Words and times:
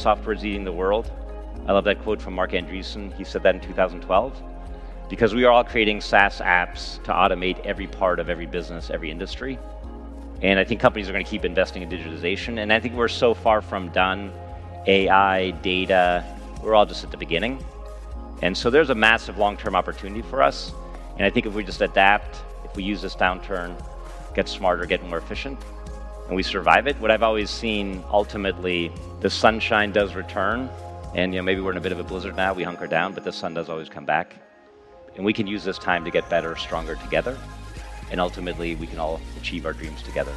software 0.00 0.34
is 0.34 0.44
eating 0.44 0.64
the 0.64 0.72
world. 0.72 1.10
I 1.66 1.72
love 1.72 1.84
that 1.84 2.02
quote 2.02 2.20
from 2.20 2.34
Marc 2.34 2.52
Andreessen. 2.52 3.14
He 3.16 3.24
said 3.24 3.42
that 3.42 3.54
in 3.54 3.60
2012. 3.60 4.42
Because 5.08 5.34
we 5.34 5.44
are 5.44 5.52
all 5.52 5.64
creating 5.64 6.00
SaaS 6.00 6.40
apps 6.40 7.02
to 7.04 7.12
automate 7.12 7.64
every 7.66 7.86
part 7.86 8.18
of 8.20 8.30
every 8.30 8.46
business, 8.46 8.90
every 8.90 9.10
industry. 9.10 9.58
And 10.42 10.58
I 10.58 10.64
think 10.64 10.80
companies 10.80 11.08
are 11.08 11.12
going 11.12 11.24
to 11.24 11.30
keep 11.30 11.44
investing 11.44 11.82
in 11.82 11.90
digitization. 11.90 12.60
And 12.60 12.72
I 12.72 12.80
think 12.80 12.94
we're 12.94 13.08
so 13.08 13.34
far 13.34 13.60
from 13.60 13.90
done. 13.90 14.32
AI, 14.86 15.50
data, 15.50 16.24
we're 16.62 16.74
all 16.74 16.86
just 16.86 17.04
at 17.04 17.10
the 17.10 17.16
beginning. 17.16 17.62
And 18.42 18.56
so 18.56 18.70
there's 18.70 18.90
a 18.90 18.94
massive 18.94 19.36
long 19.36 19.56
term 19.56 19.76
opportunity 19.76 20.22
for 20.22 20.42
us. 20.42 20.72
And 21.18 21.26
I 21.26 21.30
think 21.30 21.44
if 21.44 21.54
we 21.54 21.62
just 21.62 21.82
adapt, 21.82 22.38
if 22.64 22.74
we 22.76 22.82
use 22.82 23.02
this 23.02 23.14
downturn, 23.14 23.76
get 24.34 24.48
smarter, 24.48 24.86
get 24.86 25.04
more 25.06 25.18
efficient, 25.18 25.58
and 26.30 26.36
we 26.36 26.44
survive 26.44 26.86
it, 26.86 26.96
what 27.00 27.10
I've 27.10 27.24
always 27.24 27.50
seen 27.50 28.04
ultimately, 28.12 28.92
the 29.18 29.28
sunshine 29.28 29.90
does 29.90 30.14
return. 30.14 30.70
And 31.12 31.34
you 31.34 31.40
know, 31.40 31.42
maybe 31.42 31.60
we're 31.60 31.72
in 31.72 31.76
a 31.76 31.80
bit 31.80 31.90
of 31.90 31.98
a 31.98 32.04
blizzard 32.04 32.36
now, 32.36 32.54
we 32.54 32.62
hunker 32.62 32.86
down, 32.86 33.14
but 33.14 33.24
the 33.24 33.32
sun 33.32 33.52
does 33.52 33.68
always 33.68 33.88
come 33.88 34.04
back. 34.04 34.36
And 35.16 35.24
we 35.24 35.32
can 35.32 35.48
use 35.48 35.64
this 35.64 35.76
time 35.76 36.04
to 36.04 36.10
get 36.12 36.30
better, 36.30 36.54
stronger 36.54 36.94
together. 36.94 37.36
And 38.12 38.20
ultimately, 38.20 38.76
we 38.76 38.86
can 38.86 39.00
all 39.00 39.20
achieve 39.40 39.66
our 39.66 39.72
dreams 39.72 40.04
together. 40.04 40.32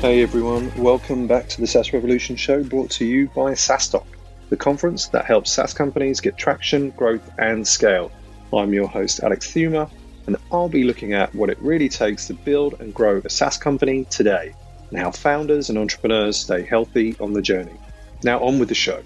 Hey 0.00 0.20
everyone, 0.20 0.72
welcome 0.76 1.28
back 1.28 1.48
to 1.50 1.60
the 1.60 1.66
SaaS 1.68 1.92
Revolution 1.92 2.34
show 2.34 2.64
brought 2.64 2.90
to 2.90 3.04
you 3.04 3.28
by 3.28 3.52
SaaStock, 3.52 4.06
the 4.50 4.56
conference 4.56 5.06
that 5.10 5.26
helps 5.26 5.52
SaaS 5.52 5.74
companies 5.74 6.20
get 6.20 6.36
traction, 6.36 6.90
growth, 6.90 7.30
and 7.38 7.64
scale. 7.64 8.10
I'm 8.52 8.74
your 8.74 8.88
host, 8.88 9.20
Alex 9.22 9.46
Theuma, 9.52 9.88
and 10.26 10.36
I'll 10.50 10.68
be 10.68 10.84
looking 10.84 11.12
at 11.12 11.34
what 11.34 11.50
it 11.50 11.58
really 11.60 11.88
takes 11.88 12.26
to 12.28 12.34
build 12.34 12.80
and 12.80 12.94
grow 12.94 13.20
a 13.24 13.30
SaaS 13.30 13.56
company 13.56 14.04
today, 14.04 14.54
and 14.90 14.98
how 14.98 15.10
founders 15.10 15.68
and 15.68 15.78
entrepreneurs 15.78 16.38
stay 16.38 16.62
healthy 16.62 17.16
on 17.20 17.32
the 17.32 17.42
journey. 17.42 17.78
Now, 18.22 18.38
on 18.40 18.58
with 18.58 18.68
the 18.68 18.74
show. 18.74 19.02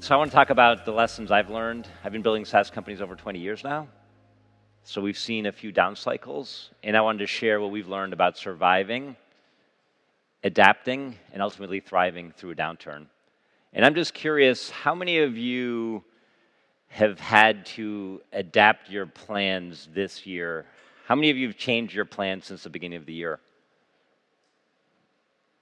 So, 0.00 0.14
I 0.14 0.18
want 0.18 0.30
to 0.30 0.34
talk 0.34 0.50
about 0.50 0.84
the 0.84 0.92
lessons 0.92 1.30
I've 1.30 1.50
learned. 1.50 1.86
I've 2.02 2.12
been 2.12 2.22
building 2.22 2.44
SaaS 2.44 2.70
companies 2.70 3.00
over 3.00 3.14
20 3.14 3.38
years 3.38 3.62
now. 3.62 3.86
So 4.84 5.00
we've 5.00 5.18
seen 5.18 5.46
a 5.46 5.52
few 5.52 5.70
down 5.70 5.94
cycles, 5.94 6.70
and 6.82 6.96
I 6.96 7.00
wanted 7.02 7.18
to 7.18 7.26
share 7.28 7.60
what 7.60 7.70
we've 7.70 7.88
learned 7.88 8.12
about 8.12 8.36
surviving, 8.36 9.16
adapting, 10.42 11.16
and 11.32 11.40
ultimately 11.40 11.78
thriving 11.78 12.32
through 12.32 12.50
a 12.50 12.54
downturn. 12.56 13.06
And 13.72 13.86
I'm 13.86 13.94
just 13.94 14.12
curious 14.12 14.70
how 14.70 14.94
many 14.94 15.18
of 15.20 15.36
you 15.38 16.02
have 16.92 17.18
had 17.18 17.64
to 17.64 18.20
adapt 18.34 18.90
your 18.90 19.06
plans 19.06 19.88
this 19.94 20.26
year? 20.26 20.66
How 21.06 21.14
many 21.14 21.30
of 21.30 21.38
you 21.38 21.48
have 21.48 21.56
changed 21.56 21.94
your 21.94 22.04
plans 22.04 22.44
since 22.44 22.64
the 22.64 22.70
beginning 22.70 22.98
of 22.98 23.06
the 23.06 23.14
year? 23.14 23.40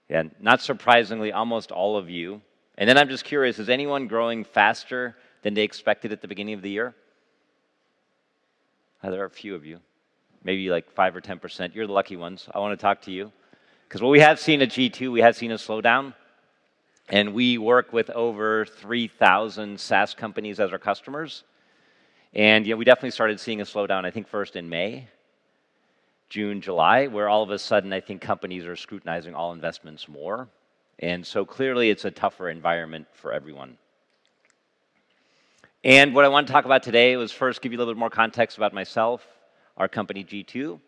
Yeah, 0.08 0.24
not 0.40 0.60
surprisingly, 0.60 1.30
almost 1.30 1.70
all 1.70 1.96
of 1.96 2.10
you. 2.10 2.42
And 2.76 2.88
then 2.88 2.98
I'm 2.98 3.08
just 3.08 3.24
curious 3.24 3.60
is 3.60 3.68
anyone 3.68 4.08
growing 4.08 4.42
faster 4.42 5.16
than 5.42 5.54
they 5.54 5.62
expected 5.62 6.10
at 6.10 6.20
the 6.20 6.26
beginning 6.26 6.54
of 6.54 6.62
the 6.62 6.70
year? 6.70 6.96
Uh, 9.00 9.10
there 9.10 9.22
are 9.22 9.26
a 9.26 9.30
few 9.30 9.54
of 9.54 9.64
you, 9.64 9.78
maybe 10.42 10.68
like 10.68 10.90
5 10.90 11.14
or 11.14 11.20
10%. 11.20 11.74
You're 11.76 11.86
the 11.86 11.92
lucky 11.92 12.16
ones. 12.16 12.48
I 12.52 12.58
want 12.58 12.76
to 12.76 12.82
talk 12.82 13.02
to 13.02 13.12
you. 13.12 13.30
Because 13.88 14.02
what 14.02 14.10
we 14.10 14.20
have 14.20 14.40
seen 14.40 14.62
at 14.62 14.70
G2, 14.70 15.12
we 15.12 15.20
have 15.20 15.36
seen 15.36 15.52
a 15.52 15.56
slowdown. 15.56 16.12
And 17.10 17.34
we 17.34 17.58
work 17.58 17.92
with 17.92 18.08
over 18.10 18.64
3,000 18.64 19.80
SaaS 19.80 20.14
companies 20.14 20.60
as 20.60 20.70
our 20.72 20.78
customers. 20.78 21.42
And 22.32 22.64
yeah, 22.64 22.76
we 22.76 22.84
definitely 22.84 23.10
started 23.10 23.40
seeing 23.40 23.60
a 23.60 23.64
slowdown, 23.64 24.04
I 24.04 24.12
think, 24.12 24.28
first 24.28 24.54
in 24.54 24.68
May, 24.68 25.08
June, 26.28 26.60
July, 26.60 27.08
where 27.08 27.28
all 27.28 27.42
of 27.42 27.50
a 27.50 27.58
sudden 27.58 27.92
I 27.92 27.98
think 27.98 28.20
companies 28.20 28.64
are 28.64 28.76
scrutinizing 28.76 29.34
all 29.34 29.52
investments 29.52 30.08
more. 30.08 30.48
And 31.00 31.26
so 31.26 31.44
clearly 31.44 31.90
it's 31.90 32.04
a 32.04 32.12
tougher 32.12 32.48
environment 32.48 33.08
for 33.12 33.32
everyone. 33.32 33.76
And 35.82 36.14
what 36.14 36.24
I 36.24 36.28
want 36.28 36.46
to 36.46 36.52
talk 36.52 36.64
about 36.64 36.84
today 36.84 37.16
was 37.16 37.32
first 37.32 37.60
give 37.60 37.72
you 37.72 37.78
a 37.78 37.80
little 37.80 37.94
bit 37.94 37.98
more 37.98 38.10
context 38.10 38.56
about 38.56 38.72
myself, 38.72 39.26
our 39.76 39.88
company 39.88 40.22
G2, 40.22 40.78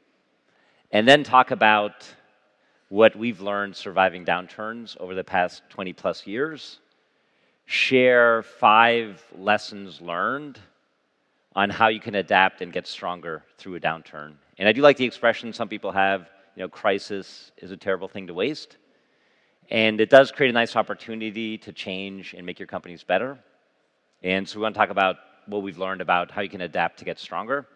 and 0.92 1.08
then 1.08 1.24
talk 1.24 1.50
about 1.50 2.06
what 2.92 3.16
we've 3.16 3.40
learned 3.40 3.74
surviving 3.74 4.22
downturns 4.22 4.98
over 5.00 5.14
the 5.14 5.24
past 5.24 5.62
20 5.70 5.94
plus 5.94 6.26
years, 6.26 6.78
share 7.64 8.42
five 8.42 9.24
lessons 9.34 10.02
learned 10.02 10.60
on 11.56 11.70
how 11.70 11.88
you 11.88 11.98
can 11.98 12.16
adapt 12.16 12.60
and 12.60 12.70
get 12.70 12.86
stronger 12.86 13.42
through 13.56 13.76
a 13.76 13.80
downturn. 13.80 14.34
And 14.58 14.68
I 14.68 14.72
do 14.72 14.82
like 14.82 14.98
the 14.98 15.06
expression 15.06 15.54
some 15.54 15.70
people 15.70 15.90
have, 15.90 16.28
you 16.54 16.62
know, 16.62 16.68
crisis 16.68 17.50
is 17.56 17.70
a 17.70 17.78
terrible 17.78 18.08
thing 18.08 18.26
to 18.26 18.34
waste. 18.34 18.76
And 19.70 19.98
it 19.98 20.10
does 20.10 20.30
create 20.30 20.50
a 20.50 20.52
nice 20.52 20.76
opportunity 20.76 21.56
to 21.56 21.72
change 21.72 22.34
and 22.34 22.44
make 22.44 22.58
your 22.58 22.68
companies 22.68 23.02
better. 23.02 23.38
And 24.22 24.46
so 24.46 24.58
we 24.58 24.64
want 24.64 24.74
to 24.74 24.78
talk 24.78 24.90
about 24.90 25.16
what 25.46 25.62
we've 25.62 25.78
learned 25.78 26.02
about 26.02 26.30
how 26.30 26.42
you 26.42 26.50
can 26.50 26.60
adapt 26.60 26.98
to 26.98 27.06
get 27.06 27.18
stronger. 27.18 27.66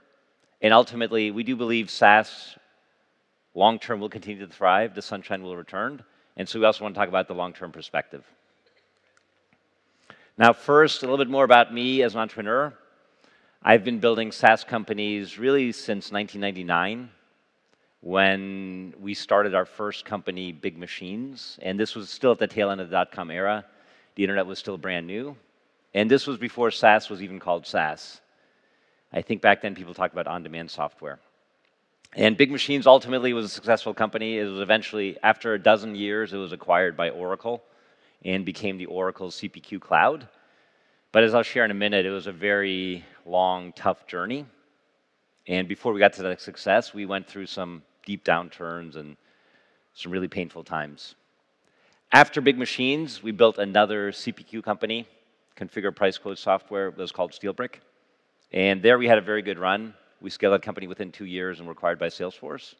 And 0.61 0.75
ultimately, 0.75 1.31
we 1.31 1.43
do 1.43 1.57
believe 1.57 1.89
SaaS 1.89 2.59
long 3.57 3.81
term 3.81 3.99
will 3.99 4.09
continue 4.09 4.47
to 4.47 4.53
thrive, 4.53 4.95
the 4.95 5.03
sunshine 5.03 5.43
will 5.43 5.57
return. 5.57 6.05
And 6.37 6.49
so 6.49 6.61
we 6.61 6.67
also 6.67 6.85
want 6.85 6.95
to 6.95 6.99
talk 7.01 7.09
about 7.09 7.27
the 7.27 7.35
long 7.35 7.53
term 7.53 7.73
perspective. 7.73 8.25
Now, 10.39 10.53
first, 10.53 11.03
a 11.03 11.07
little 11.07 11.17
bit 11.17 11.31
more 11.31 11.45
about 11.45 11.73
me 11.73 12.03
as 12.03 12.15
an 12.15 12.21
entrepreneur. 12.21 12.75
I've 13.63 13.83
been 13.85 13.99
building 13.99 14.31
SaaS 14.31 14.63
companies 14.63 15.39
really 15.39 15.73
since 15.73 16.13
1999 16.13 17.11
when 18.03 18.95
we 19.01 19.15
started 19.15 19.55
our 19.55 19.65
first 19.65 20.05
company, 20.05 20.53
Big 20.53 20.77
Machines. 20.77 21.59
And 21.63 21.81
this 21.81 21.97
was 21.97 22.11
still 22.11 22.33
at 22.33 22.39
the 22.39 22.47
tail 22.47 22.71
end 22.71 22.83
of 22.83 22.91
the 22.91 22.95
dot 22.95 23.11
com 23.11 23.31
era. 23.31 23.65
The 24.15 24.23
internet 24.23 24.47
was 24.47 24.59
still 24.59 24.77
brand 24.77 25.07
new. 25.07 25.35
And 25.95 26.11
this 26.11 26.27
was 26.27 26.37
before 26.37 26.71
SaaS 26.71 27.09
was 27.09 27.23
even 27.23 27.41
called 27.41 27.67
SaaS. 27.67 28.21
I 29.13 29.23
think 29.23 29.41
back 29.41 29.63
then 29.63 29.75
people 29.75 29.95
talked 29.95 30.13
about 30.13 30.27
on 30.27 30.43
demand 30.43 30.71
software. 30.71 31.19
And 32.15 32.37
Big 32.37 32.51
Machines 32.51 32.87
ultimately 32.87 33.33
was 33.33 33.45
a 33.45 33.49
successful 33.49 33.93
company. 33.93 34.39
It 34.39 34.45
was 34.45 34.61
eventually, 34.61 35.19
after 35.23 35.55
a 35.55 35.59
dozen 35.59 35.95
years, 35.95 36.33
it 36.33 36.39
was 36.39 36.53
acquired 36.53 36.97
by 36.97 37.11
Oracle 37.11 37.63
and 38.25 38.45
became 38.45 38.79
the 38.79 38.87
Oracle 38.87 39.29
CPQ 39.29 39.81
Cloud. 39.81 40.27
But 41.13 41.25
as 41.25 41.35
I'll 41.35 41.43
share 41.43 41.65
in 41.65 41.71
a 41.71 41.75
minute, 41.75 42.07
it 42.07 42.11
was 42.11 42.27
a 42.27 42.33
very 42.33 43.05
long, 43.25 43.73
tough 43.73 44.07
journey. 44.07 44.47
And 45.47 45.69
before 45.69 45.93
we 45.93 46.01
got 46.01 46.13
to 46.15 46.23
that 46.23 46.41
success, 46.41 46.95
we 46.95 47.07
went 47.07 47.27
through 47.27 47.47
some 47.47 47.83
deep 48.05 48.25
downturns 48.25 48.97
and 48.97 49.17
some 49.95 50.13
really 50.13 50.29
painful 50.29 50.65
times. 50.65 51.15
After 52.13 52.41
Big 52.41 52.59
Machines, 52.59 53.23
we 53.23 53.33
built 53.33 53.59
another 53.59 54.13
CPQ 54.13 54.63
company 54.63 55.07
configure 55.57 55.95
price 55.95 56.19
quote 56.19 56.39
software 56.39 56.91
that 56.91 56.99
was 56.99 57.13
called 57.13 57.33
SteelBrick. 57.33 57.77
And 58.53 58.83
there 58.83 58.99
we 58.99 59.09
had 59.09 59.19
a 59.19 59.23
very 59.23 59.43
good 59.43 59.59
run. 59.59 59.95
We 60.21 60.31
scaled 60.31 60.55
that 60.55 60.63
company 60.63 60.87
within 60.87 61.13
two 61.13 61.27
years 61.27 61.59
and 61.59 61.67
were 61.67 61.73
acquired 61.73 61.99
by 61.99 62.09
Salesforce. 62.09 62.75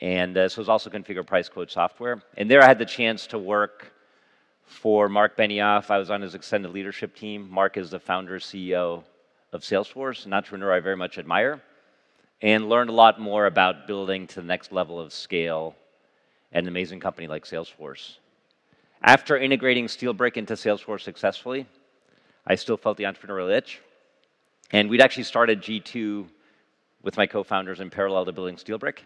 And 0.00 0.36
uh, 0.36 0.48
so 0.48 0.58
it 0.58 0.62
was 0.62 0.68
also 0.68 0.90
configure 0.90 1.26
price 1.26 1.48
quote 1.48 1.70
software. 1.70 2.22
And 2.36 2.50
there 2.50 2.62
I 2.62 2.66
had 2.66 2.78
the 2.78 2.86
chance 2.86 3.26
to 3.28 3.38
work 3.38 3.92
for 4.64 5.08
Marc 5.08 5.36
Benioff. 5.36 5.90
I 5.90 5.98
was 5.98 6.10
on 6.10 6.22
his 6.22 6.34
extended 6.34 6.72
leadership 6.72 7.14
team. 7.14 7.48
Marc 7.50 7.76
is 7.76 7.90
the 7.90 7.98
founder, 7.98 8.38
CEO 8.38 9.04
of 9.52 9.62
Salesforce, 9.62 10.26
an 10.26 10.32
entrepreneur 10.32 10.72
I 10.72 10.80
very 10.80 10.96
much 10.96 11.18
admire, 11.18 11.62
and 12.42 12.68
learned 12.68 12.90
a 12.90 12.94
lot 12.94 13.20
more 13.20 13.46
about 13.46 13.86
building 13.86 14.26
to 14.28 14.36
the 14.36 14.46
next 14.46 14.72
level 14.72 14.98
of 14.98 15.12
scale 15.12 15.76
an 16.52 16.68
amazing 16.68 17.00
company 17.00 17.26
like 17.26 17.44
Salesforce. 17.44 18.18
After 19.02 19.36
integrating 19.36 19.86
SteelBrick 19.86 20.36
into 20.36 20.54
Salesforce 20.54 21.02
successfully, 21.02 21.66
I 22.46 22.54
still 22.54 22.76
felt 22.76 22.96
the 22.96 23.04
entrepreneurial 23.04 23.54
itch. 23.54 23.80
And 24.70 24.88
we'd 24.88 25.02
actually 25.02 25.24
started 25.24 25.60
G2 25.60 26.26
with 27.04 27.16
my 27.16 27.26
co 27.26 27.44
founders 27.44 27.80
in 27.80 27.90
parallel 27.90 28.24
to 28.24 28.32
building 28.32 28.56
SteelBrick. 28.56 28.98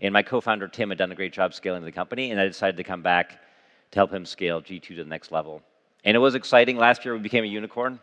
And 0.00 0.12
my 0.12 0.22
co 0.22 0.40
founder, 0.40 0.68
Tim, 0.68 0.90
had 0.90 0.98
done 0.98 1.12
a 1.12 1.14
great 1.14 1.32
job 1.32 1.54
scaling 1.54 1.84
the 1.84 1.92
company. 1.92 2.32
And 2.32 2.40
I 2.40 2.46
decided 2.46 2.76
to 2.76 2.84
come 2.84 3.00
back 3.00 3.40
to 3.92 3.98
help 3.98 4.12
him 4.12 4.26
scale 4.26 4.60
G2 4.60 4.82
to 4.82 4.96
the 4.96 5.04
next 5.04 5.32
level. 5.32 5.62
And 6.04 6.14
it 6.16 6.20
was 6.20 6.34
exciting. 6.34 6.76
Last 6.76 7.04
year, 7.04 7.14
we 7.14 7.20
became 7.20 7.44
a 7.44 7.46
unicorn. 7.46 8.00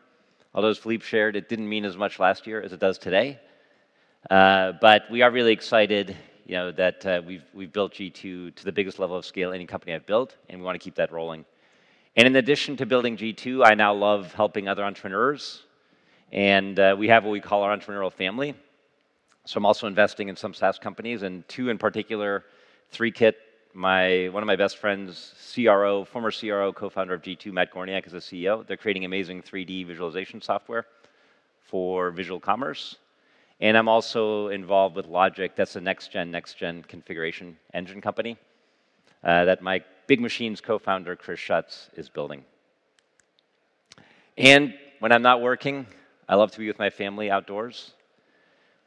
Although, 0.56 0.70
as 0.70 0.78
Philippe 0.78 1.06
shared, 1.06 1.36
it 1.36 1.50
didn't 1.50 1.70
mean 1.70 1.86
as 1.86 1.98
much 1.98 2.18
last 2.18 2.48
year 2.48 2.62
as 2.62 2.74
it 2.74 2.80
does 2.80 2.98
today. 2.98 3.40
Uh, 4.30 4.74
but 4.82 5.04
we 5.12 5.22
are 5.22 5.32
really 5.32 5.54
excited 5.54 6.16
you 6.46 6.56
know, 6.56 6.72
that 6.72 7.06
uh, 7.06 7.22
we've, 7.26 7.44
we've 7.54 7.72
built 7.72 7.94
G2 7.94 8.56
to 8.56 8.66
the 8.66 8.72
biggest 8.72 9.00
level 9.00 9.16
of 9.16 9.26
scale 9.26 9.54
any 9.54 9.66
company 9.66 9.94
I've 9.94 10.06
built, 10.06 10.36
and 10.50 10.60
we 10.60 10.66
want 10.66 10.80
to 10.80 10.84
keep 10.84 10.96
that 10.96 11.12
rolling. 11.12 11.46
And 12.18 12.28
in 12.28 12.36
addition 12.36 12.76
to 12.78 12.86
building 12.86 13.16
G2, 13.16 13.66
I 13.66 13.74
now 13.74 13.94
love 13.94 14.34
helping 14.34 14.68
other 14.68 14.84
entrepreneurs. 14.84 15.64
And 16.32 16.78
uh, 16.80 16.96
we 16.98 17.08
have 17.08 17.24
what 17.24 17.32
we 17.32 17.40
call 17.40 17.64
our 17.64 17.76
entrepreneurial 17.76 18.12
family. 18.12 18.56
So 19.46 19.58
I'm 19.58 19.66
also 19.66 19.88
investing 19.88 20.30
in 20.30 20.36
some 20.36 20.54
SaaS 20.54 20.78
companies, 20.78 21.24
and 21.24 21.48
two 21.48 21.70
in 21.70 21.78
particular, 21.78 22.46
Threekit, 22.94 23.34
my, 23.74 24.30
one 24.30 24.44
of 24.44 24.48
my 24.48 24.56
best 24.56 24.78
friends, 24.78 25.34
CRO, 25.54 26.06
former 26.06 26.32
CRO, 26.32 26.74
co-founder 26.74 27.14
of 27.14 27.22
G2, 27.22 27.52
Matt 27.52 27.74
Gorniak, 27.74 28.06
is 28.06 28.12
the 28.12 28.20
CEO. 28.20 28.66
They're 28.68 28.78
creating 28.78 29.06
amazing 29.06 29.42
3D 29.44 29.88
visualization 29.88 30.42
software 30.42 30.86
for 31.62 32.12
visual 32.12 32.40
commerce. 32.40 32.98
And 33.62 33.78
I'm 33.78 33.88
also 33.88 34.50
involved 34.50 34.96
with 34.96 35.08
Logik. 35.08 35.52
That's 35.56 35.74
the 35.74 35.82
next 35.82 36.12
gen, 36.12 36.32
next 36.32 36.56
gen 36.56 36.84
configuration 36.84 37.58
engine 37.74 38.02
company 38.02 38.38
uh, 39.24 39.46
that 39.46 39.62
my 39.62 39.84
Big 40.08 40.20
Machines 40.20 40.62
co 40.62 40.78
founder, 40.78 41.16
Chris 41.16 41.40
Shutts, 41.40 41.90
is 41.96 42.10
building. 42.10 42.44
And 44.38 44.74
when 45.00 45.12
I'm 45.12 45.22
not 45.22 45.42
working, 45.42 45.86
I 46.28 46.36
love 46.36 46.52
to 46.52 46.60
be 46.60 46.68
with 46.68 46.80
my 46.80 46.90
family 46.90 47.30
outdoors. 47.30 47.94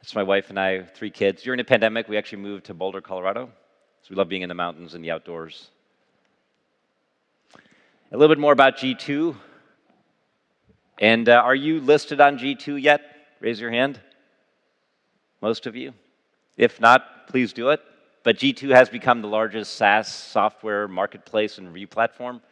That's 0.05 0.13
my 0.13 0.21
wife 0.21 0.51
and 0.51 0.59
I, 0.59 0.83
three 0.83 1.09
kids. 1.09 1.41
During 1.41 1.57
the 1.57 1.63
pandemic, 1.63 2.07
we 2.07 2.15
actually 2.15 2.43
moved 2.43 2.65
to 2.65 2.75
Boulder, 2.75 3.01
Colorado. 3.01 3.47
So 4.03 4.07
we 4.11 4.15
love 4.15 4.29
being 4.29 4.43
in 4.43 4.49
the 4.49 4.53
mountains 4.53 4.93
and 4.93 5.03
the 5.03 5.09
outdoors. 5.09 5.71
A 8.11 8.15
little 8.15 8.27
bit 8.27 8.39
more 8.39 8.53
about 8.53 8.77
G2. 8.77 9.35
And 10.99 11.27
uh, 11.27 11.37
are 11.37 11.55
you 11.55 11.81
listed 11.81 12.21
on 12.21 12.37
G2 12.37 12.79
yet? 12.79 13.01
Raise 13.39 13.59
your 13.59 13.71
hand. 13.71 13.99
Most 15.41 15.65
of 15.65 15.75
you. 15.75 15.91
If 16.55 16.79
not, 16.79 17.25
please 17.27 17.51
do 17.51 17.69
it. 17.69 17.81
But 18.21 18.37
G2 18.37 18.75
has 18.75 18.89
become 18.89 19.23
the 19.23 19.27
largest 19.27 19.73
SaaS 19.73 20.13
software 20.13 20.87
marketplace 20.87 21.57
and 21.57 21.65
review 21.69 21.87
platform. 21.87 22.43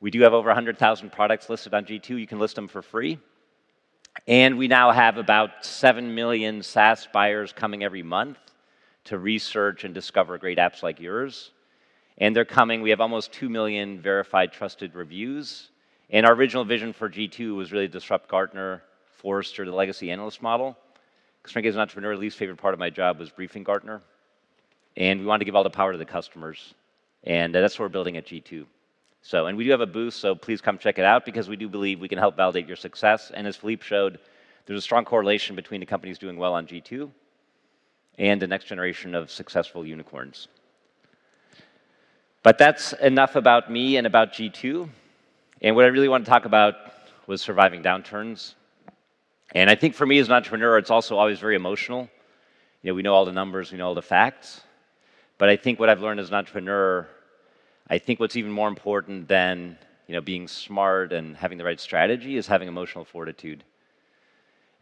We 0.00 0.12
do 0.12 0.20
have 0.20 0.34
over 0.34 0.50
100,000 0.50 1.10
products 1.10 1.50
listed 1.50 1.74
on 1.74 1.84
G2. 1.84 2.10
You 2.10 2.28
can 2.28 2.38
list 2.38 2.54
them 2.54 2.68
for 2.68 2.80
free. 2.80 3.18
And 4.26 4.58
we 4.58 4.68
now 4.68 4.90
have 4.90 5.18
about 5.18 5.64
7 5.64 6.14
million 6.14 6.62
SaaS 6.62 7.06
buyers 7.12 7.52
coming 7.52 7.84
every 7.84 8.02
month 8.02 8.38
to 9.04 9.18
research 9.18 9.84
and 9.84 9.94
discover 9.94 10.38
great 10.38 10.58
apps 10.58 10.82
like 10.82 11.00
yours. 11.00 11.52
And 12.18 12.34
they're 12.34 12.44
coming. 12.44 12.82
We 12.82 12.90
have 12.90 13.00
almost 13.00 13.32
2 13.32 13.48
million 13.48 14.00
verified 14.00 14.52
trusted 14.52 14.94
reviews. 14.94 15.70
And 16.10 16.24
our 16.26 16.32
original 16.32 16.64
vision 16.64 16.92
for 16.92 17.08
G2 17.08 17.54
was 17.54 17.72
really 17.72 17.88
disrupt 17.88 18.28
Gartner, 18.28 18.82
Forrester, 19.04 19.64
the 19.64 19.72
legacy 19.72 20.10
analyst 20.10 20.42
model. 20.42 20.76
Because 21.42 21.52
frankly, 21.52 21.68
as 21.68 21.74
an 21.76 21.82
entrepreneur, 21.82 22.14
the 22.14 22.20
least 22.20 22.38
favorite 22.38 22.58
part 22.58 22.74
of 22.74 22.80
my 22.80 22.90
job 22.90 23.18
was 23.18 23.30
briefing 23.30 23.62
Gartner. 23.62 24.02
And 24.96 25.20
we 25.20 25.26
wanted 25.26 25.40
to 25.40 25.44
give 25.44 25.54
all 25.54 25.62
the 25.62 25.70
power 25.70 25.92
to 25.92 25.98
the 25.98 26.04
customers. 26.04 26.74
And 27.24 27.54
uh, 27.54 27.60
that's 27.60 27.78
what 27.78 27.84
we're 27.84 27.90
building 27.90 28.16
at 28.16 28.26
G2. 28.26 28.66
So, 29.26 29.46
and 29.46 29.58
we 29.58 29.64
do 29.64 29.72
have 29.72 29.80
a 29.80 29.86
booth, 29.86 30.14
so 30.14 30.36
please 30.36 30.60
come 30.60 30.78
check 30.78 31.00
it 31.00 31.04
out 31.04 31.24
because 31.24 31.48
we 31.48 31.56
do 31.56 31.68
believe 31.68 31.98
we 31.98 32.06
can 32.06 32.16
help 32.16 32.36
validate 32.36 32.68
your 32.68 32.76
success. 32.76 33.32
And 33.34 33.44
as 33.44 33.56
Philippe 33.56 33.82
showed, 33.82 34.20
there's 34.66 34.78
a 34.78 34.82
strong 34.82 35.04
correlation 35.04 35.56
between 35.56 35.80
the 35.80 35.86
companies 35.86 36.16
doing 36.16 36.36
well 36.36 36.54
on 36.54 36.64
G2 36.64 37.10
and 38.18 38.40
the 38.40 38.46
next 38.46 38.66
generation 38.66 39.16
of 39.16 39.32
successful 39.32 39.84
unicorns. 39.84 40.46
But 42.44 42.56
that's 42.56 42.92
enough 42.92 43.34
about 43.34 43.68
me 43.68 43.96
and 43.96 44.06
about 44.06 44.32
G2. 44.32 44.88
And 45.60 45.74
what 45.74 45.84
I 45.84 45.88
really 45.88 46.08
want 46.08 46.24
to 46.24 46.30
talk 46.30 46.44
about 46.44 46.76
was 47.26 47.42
surviving 47.42 47.82
downturns. 47.82 48.54
And 49.56 49.68
I 49.68 49.74
think 49.74 49.96
for 49.96 50.06
me 50.06 50.20
as 50.20 50.28
an 50.28 50.34
entrepreneur, 50.34 50.78
it's 50.78 50.92
also 50.92 51.18
always 51.18 51.40
very 51.40 51.56
emotional. 51.56 52.08
You 52.82 52.92
know, 52.92 52.94
we 52.94 53.02
know 53.02 53.12
all 53.12 53.24
the 53.24 53.32
numbers, 53.32 53.72
we 53.72 53.78
know 53.78 53.88
all 53.88 53.94
the 53.96 54.02
facts. 54.02 54.60
But 55.36 55.48
I 55.48 55.56
think 55.56 55.80
what 55.80 55.88
I've 55.88 56.00
learned 56.00 56.20
as 56.20 56.28
an 56.28 56.36
entrepreneur, 56.36 57.08
I 57.88 57.98
think 57.98 58.18
what's 58.18 58.36
even 58.36 58.50
more 58.50 58.68
important 58.68 59.28
than 59.28 59.78
you 60.06 60.14
know, 60.14 60.20
being 60.20 60.48
smart 60.48 61.12
and 61.12 61.36
having 61.36 61.58
the 61.58 61.64
right 61.64 61.80
strategy 61.80 62.36
is 62.36 62.46
having 62.46 62.68
emotional 62.68 63.04
fortitude. 63.04 63.64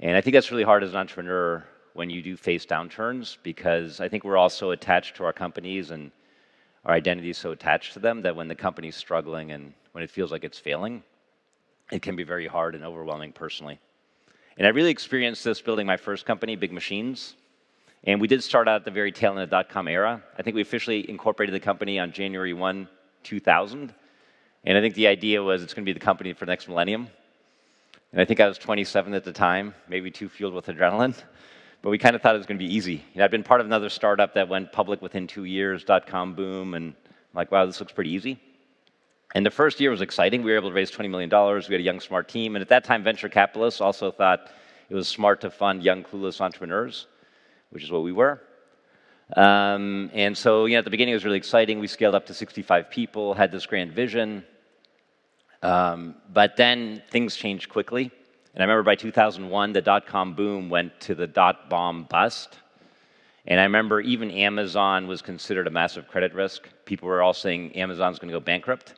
And 0.01 0.17
I 0.17 0.21
think 0.21 0.35
that's 0.35 0.51
really 0.51 0.65
hard 0.65 0.83
as 0.83 0.91
an 0.91 0.97
entrepreneur 0.97 1.65
when 1.95 2.11
you 2.11 2.23
do 2.23 2.37
face 2.37 2.67
downturns 2.67 3.37
because 3.43 4.01
I 4.01 4.09
think 4.09 4.25
we're 4.25 4.37
all 4.37 4.51
so 4.51 4.73
attached 4.73 5.17
to 5.17 5.25
our 5.25 5.33
companies 5.33 5.91
and 5.91 6.11
our 6.85 6.95
identity 6.95 7.31
is 7.31 7.39
so 7.39 7.53
attached 7.53 7.93
to 7.95 8.01
them 8.01 8.23
that 8.23 8.37
when 8.37 8.49
the 8.49 8.55
company's 8.55 8.97
struggling 8.97 9.53
and 9.53 9.73
when 9.93 10.03
it 10.03 10.11
feels 10.11 10.33
like 10.33 10.45
it's 10.45 10.59
failing, 10.59 11.03
it 11.93 12.03
can 12.03 12.17
be 12.17 12.25
very 12.25 12.47
hard 12.47 12.75
and 12.75 12.85
overwhelming 12.85 13.33
personally. 13.33 13.79
And 14.59 14.67
I 14.67 14.71
really 14.71 14.91
experienced 14.91 15.45
this 15.45 15.61
building 15.61 15.87
my 15.87 15.97
first 15.97 16.27
company, 16.27 16.57
Big 16.57 16.73
Machines. 16.73 17.37
And 18.07 18.21
we 18.21 18.29
did 18.29 18.43
start 18.43 18.69
out 18.69 18.77
at 18.77 18.85
the 18.85 18.91
very 18.91 19.13
tail 19.13 19.33
end 19.33 19.41
of 19.41 19.49
the 19.49 19.57
dot 19.57 19.69
com 19.69 19.89
era. 19.89 20.23
I 20.39 20.43
think 20.43 20.55
we 20.55 20.63
officially 20.63 21.09
incorporated 21.09 21.55
the 21.55 21.61
company 21.61 21.99
on 21.99 22.13
January 22.13 22.53
1, 22.53 22.89
2000. 23.23 23.95
And 24.65 24.79
I 24.79 24.81
think 24.81 24.95
the 24.95 25.07
idea 25.07 25.43
was 25.43 25.63
it's 25.63 25.75
going 25.75 25.85
to 25.85 25.89
be 25.89 25.99
the 25.99 26.05
company 26.05 26.33
for 26.33 26.45
the 26.45 26.53
next 26.53 26.69
millennium. 26.69 27.09
And 28.13 28.21
I 28.21 28.25
think 28.25 28.41
I 28.41 28.47
was 28.47 28.59
27 28.59 29.15
at 29.15 29.25
the 29.25 29.33
time, 29.33 29.75
maybe 29.89 30.11
too 30.11 30.29
fueled 30.29 30.55
with 30.55 30.67
adrenaline. 30.67 31.17
But 31.83 31.91
we 31.91 31.99
kind 31.99 32.15
of 32.15 32.23
thought 32.23 32.35
it 32.35 32.39
was 32.39 32.47
going 32.47 32.59
to 32.59 32.65
be 32.65 32.75
easy. 32.75 33.05
You 33.13 33.19
know, 33.19 33.25
I'd 33.25 33.31
been 33.31 33.43
part 33.43 33.61
of 33.61 33.67
another 33.67 33.89
startup 33.89 34.35
that 34.35 34.49
went 34.49 34.73
public 34.73 35.03
within 35.03 35.27
two 35.27 35.45
years, 35.45 35.83
dot 35.83 36.07
com 36.07 36.35
boom, 36.35 36.75
and 36.75 36.95
I'm 36.95 37.37
like, 37.37 37.51
wow, 37.51 37.67
this 37.67 37.81
looks 37.81 37.93
pretty 37.93 38.11
easy. 38.11 38.39
And 39.35 39.45
the 39.45 39.51
first 39.51 39.81
year 39.81 39.91
was 39.91 40.01
exciting. 40.01 40.43
We 40.43 40.53
were 40.53 40.57
able 40.57 40.69
to 40.69 40.75
raise 40.75 40.93
$20 40.93 41.11
million. 41.11 41.29
We 41.29 41.75
had 41.75 41.81
a 41.81 41.83
young, 41.83 41.99
smart 42.01 42.29
team. 42.29 42.55
And 42.55 42.63
at 42.63 42.69
that 42.69 42.85
time, 42.85 43.03
venture 43.03 43.29
capitalists 43.29 43.81
also 43.81 44.13
thought 44.13 44.51
it 44.89 44.95
was 44.95 45.09
smart 45.09 45.41
to 45.41 45.51
fund 45.51 45.83
young, 45.83 46.05
clueless 46.05 46.41
entrepreneurs, 46.41 47.09
which 47.75 47.83
is 47.83 47.91
what 47.91 48.03
we 48.03 48.13
were. 48.13 48.41
Um, 49.37 50.11
and 50.15 50.37
so, 50.37 50.67
you 50.67 50.75
know, 50.75 50.79
at 50.79 50.85
the 50.85 50.91
beginning, 50.91 51.13
it 51.13 51.17
was 51.17 51.25
really 51.25 51.39
exciting. 51.39 51.81
We 51.81 51.89
scaled 51.89 52.15
up 52.15 52.27
to 52.27 52.35
65 52.35 52.89
people, 52.89 53.35
had 53.35 53.51
this 53.51 53.67
grand 53.67 53.93
vision. 53.93 54.45
Um, 55.63 56.15
but 56.33 56.57
then 56.57 57.03
things 57.11 57.35
changed 57.35 57.69
quickly. 57.69 58.11
And 58.55 58.63
I 58.63 58.67
remember 58.67 58.85
by 58.85 58.95
2001, 58.95 59.73
the 59.73 59.81
dot 59.81 60.07
com 60.07 60.35
boom 60.35 60.71
went 60.71 61.01
to 61.01 61.15
the 61.15 61.27
dot 61.27 61.69
bomb 61.69 62.05
bust. 62.05 62.59
And 63.47 63.59
I 63.59 63.65
remember 63.65 64.01
even 64.01 64.31
Amazon 64.31 65.07
was 65.07 65.21
considered 65.21 65.67
a 65.67 65.71
massive 65.71 66.07
credit 66.07 66.33
risk. 66.33 66.69
People 66.85 67.09
were 67.09 67.21
all 67.21 67.35
saying 67.35 67.75
Amazon's 67.77 68.19
going 68.19 68.29
to 68.29 68.39
go 68.39 68.41
bankrupt. 68.41 68.95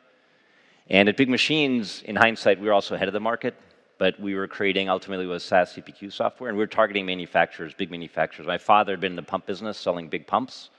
And 0.89 1.09
at 1.09 1.17
Big 1.17 1.29
Machines, 1.29 2.01
in 2.03 2.15
hindsight, 2.15 2.59
we 2.59 2.67
were 2.67 2.73
also 2.73 2.95
ahead 2.95 3.09
of 3.09 3.13
the 3.13 3.19
market, 3.19 3.55
but 3.97 4.19
we 4.19 4.35
were 4.35 4.47
creating 4.47 4.89
ultimately 4.89 5.25
was 5.25 5.43
SaaS 5.43 5.73
CPQ 5.73 6.11
software, 6.13 6.49
and 6.49 6.57
we 6.57 6.63
were 6.63 6.67
targeting 6.67 7.05
manufacturers, 7.05 7.73
big 7.73 7.89
manufacturers. 7.89 8.47
My 8.47 8.57
father 8.57 8.93
had 8.93 8.99
been 8.99 9.13
in 9.13 9.15
the 9.15 9.23
pump 9.23 9.45
business, 9.45 9.77
selling 9.77 10.07
big 10.07 10.27
pumps, 10.27 10.69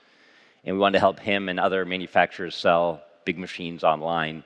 and 0.63 0.75
we 0.75 0.79
wanted 0.79 0.93
to 0.93 0.99
help 0.99 1.19
him 1.19 1.49
and 1.49 1.59
other 1.59 1.85
manufacturers 1.85 2.55
sell 2.55 3.01
big 3.25 3.37
machines 3.37 3.83
online. 3.83 4.43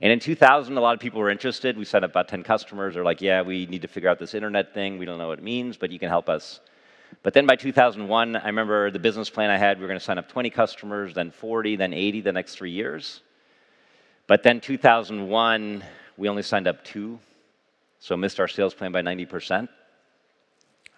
And 0.00 0.12
in 0.12 0.20
2000, 0.20 0.76
a 0.76 0.80
lot 0.80 0.94
of 0.94 1.00
people 1.00 1.20
were 1.20 1.30
interested. 1.30 1.76
We 1.76 1.84
signed 1.84 2.04
up 2.04 2.12
about 2.12 2.28
10 2.28 2.44
customers. 2.44 2.94
They're 2.94 3.04
like, 3.04 3.20
yeah, 3.20 3.42
we 3.42 3.66
need 3.66 3.82
to 3.82 3.88
figure 3.88 4.08
out 4.08 4.18
this 4.18 4.34
internet 4.34 4.72
thing. 4.72 4.98
We 4.98 5.06
don't 5.06 5.18
know 5.18 5.28
what 5.28 5.38
it 5.38 5.44
means, 5.44 5.76
but 5.76 5.90
you 5.90 5.98
can 5.98 6.08
help 6.08 6.28
us. 6.28 6.60
But 7.22 7.34
then 7.34 7.46
by 7.46 7.56
2001, 7.56 8.36
I 8.36 8.46
remember 8.46 8.90
the 8.90 8.98
business 8.98 9.28
plan 9.28 9.50
I 9.50 9.56
had, 9.56 9.78
we 9.78 9.82
were 9.82 9.88
going 9.88 9.98
to 9.98 10.04
sign 10.04 10.18
up 10.18 10.28
20 10.28 10.50
customers, 10.50 11.14
then 11.14 11.30
40, 11.30 11.76
then 11.76 11.92
80 11.92 12.20
the 12.20 12.32
next 12.32 12.54
three 12.54 12.70
years. 12.70 13.22
But 14.26 14.42
then 14.42 14.60
2001, 14.60 15.82
we 16.16 16.28
only 16.28 16.42
signed 16.42 16.68
up 16.68 16.84
two, 16.84 17.18
so 17.98 18.16
missed 18.16 18.40
our 18.40 18.48
sales 18.48 18.74
plan 18.74 18.92
by 18.92 19.02
90%. 19.02 19.68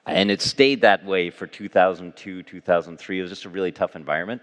And 0.06 0.30
it 0.30 0.40
stayed 0.40 0.80
that 0.82 1.04
way 1.04 1.30
for 1.30 1.46
2002, 1.46 2.42
2003. 2.42 3.18
It 3.18 3.22
was 3.22 3.30
just 3.30 3.44
a 3.44 3.48
really 3.48 3.72
tough 3.72 3.96
environment 3.96 4.42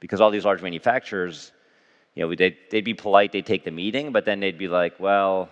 because 0.00 0.20
all 0.20 0.30
these 0.30 0.44
large 0.44 0.62
manufacturers, 0.62 1.52
you 2.14 2.22
know, 2.22 2.34
they'd, 2.34 2.56
they'd 2.70 2.84
be 2.84 2.94
polite, 2.94 3.32
they'd 3.32 3.46
take 3.46 3.64
the 3.64 3.70
meeting, 3.70 4.12
but 4.12 4.24
then 4.24 4.40
they'd 4.40 4.58
be 4.58 4.68
like, 4.68 4.98
well, 4.98 5.48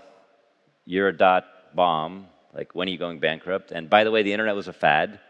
you're 0.86 1.08
a 1.08 1.16
dot 1.16 1.46
bomb. 1.74 2.26
Like, 2.54 2.74
when 2.74 2.88
are 2.88 2.90
you 2.90 2.98
going 2.98 3.18
bankrupt? 3.18 3.72
And 3.72 3.90
by 3.90 4.04
the 4.04 4.10
way, 4.10 4.22
the 4.22 4.32
internet 4.32 4.54
was 4.54 4.68
a 4.68 4.72
fad. 4.72 5.20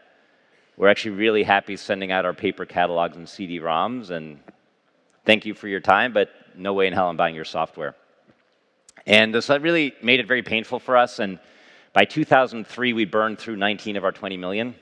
We're 0.77 0.89
actually 0.89 1.15
really 1.15 1.43
happy 1.43 1.77
sending 1.77 2.11
out 2.11 2.25
our 2.25 2.33
paper 2.33 2.65
catalogs 2.65 3.15
and 3.15 3.27
CD-ROMs, 3.27 4.09
and 4.09 4.39
thank 5.25 5.45
you 5.45 5.53
for 5.53 5.67
your 5.69 5.79
time, 5.79 6.11
but 6.11 6.29
no 6.55 6.73
way 6.73 6.87
in 6.87 6.93
hell 6.93 7.09
I'm 7.09 7.17
buying 7.17 7.35
your 7.35 7.45
software. 7.45 7.95
And 9.05 9.33
so 9.43 9.53
that 9.53 9.61
really 9.61 9.93
made 10.01 10.19
it 10.19 10.27
very 10.27 10.41
painful 10.41 10.79
for 10.79 10.97
us. 10.97 11.19
And 11.19 11.39
by 11.93 12.05
2003, 12.05 12.93
we 12.93 13.05
burned 13.05 13.39
through 13.39 13.55
19 13.55 13.97
of 13.97 14.03
our 14.03 14.11
20 14.11 14.37
million. 14.37 14.75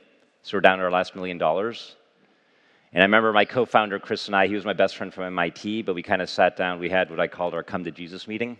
So 0.43 0.57
we're 0.57 0.61
down 0.61 0.77
to 0.77 0.83
our 0.83 0.91
last 0.91 1.15
million 1.15 1.37
dollars. 1.37 1.95
And 2.93 3.01
I 3.01 3.05
remember 3.05 3.33
my 3.33 3.45
co 3.45 3.65
founder, 3.65 3.99
Chris, 3.99 4.27
and 4.27 4.35
I, 4.35 4.47
he 4.47 4.53
was 4.53 4.65
my 4.65 4.73
best 4.73 4.95
friend 4.95 5.13
from 5.13 5.25
MIT, 5.25 5.81
but 5.81 5.95
we 5.95 6.03
kind 6.03 6.21
of 6.21 6.29
sat 6.29 6.55
down. 6.55 6.79
We 6.79 6.89
had 6.89 7.09
what 7.09 7.19
I 7.19 7.27
called 7.27 7.53
our 7.53 7.63
come 7.63 7.83
to 7.83 7.91
Jesus 7.91 8.27
meeting. 8.27 8.57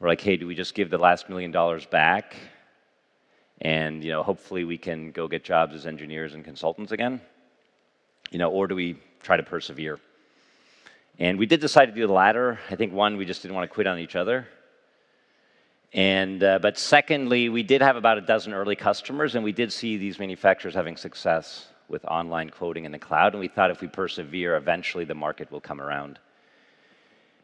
We're 0.00 0.08
like, 0.08 0.20
hey, 0.20 0.36
do 0.36 0.46
we 0.46 0.54
just 0.54 0.74
give 0.74 0.90
the 0.90 0.98
last 0.98 1.28
million 1.28 1.50
dollars 1.50 1.86
back? 1.86 2.34
And, 3.60 4.02
you 4.02 4.10
know, 4.10 4.22
hopefully 4.22 4.64
we 4.64 4.78
can 4.78 5.12
go 5.12 5.28
get 5.28 5.44
jobs 5.44 5.74
as 5.74 5.86
engineers 5.86 6.34
and 6.34 6.44
consultants 6.44 6.92
again? 6.92 7.20
You 8.30 8.38
know, 8.38 8.50
or 8.50 8.66
do 8.66 8.74
we 8.74 8.98
try 9.22 9.36
to 9.36 9.42
persevere? 9.42 10.00
And 11.18 11.38
we 11.38 11.46
did 11.46 11.60
decide 11.60 11.86
to 11.86 11.92
do 11.92 12.06
the 12.06 12.12
latter. 12.12 12.58
I 12.70 12.76
think 12.76 12.92
one, 12.92 13.16
we 13.16 13.24
just 13.24 13.42
didn't 13.42 13.54
want 13.54 13.70
to 13.70 13.74
quit 13.74 13.86
on 13.86 13.98
each 13.98 14.16
other. 14.16 14.48
And, 15.92 16.42
uh, 16.42 16.58
but 16.58 16.76
secondly, 16.76 17.48
we 17.48 17.62
did 17.62 17.80
have 17.80 17.94
about 17.94 18.18
a 18.18 18.20
dozen 18.20 18.52
early 18.52 18.74
customers, 18.74 19.36
and 19.36 19.44
we 19.44 19.52
did 19.52 19.72
see 19.72 19.96
these 19.96 20.18
manufacturers 20.18 20.74
having 20.74 20.96
success 20.96 21.68
with 21.88 22.04
online 22.06 22.50
quoting 22.50 22.84
in 22.84 22.90
the 22.90 22.98
cloud. 22.98 23.32
And 23.32 23.40
we 23.40 23.46
thought 23.46 23.70
if 23.70 23.80
we 23.80 23.86
persevere, 23.86 24.56
eventually 24.56 25.04
the 25.04 25.14
market 25.14 25.52
will 25.52 25.60
come 25.60 25.80
around. 25.80 26.18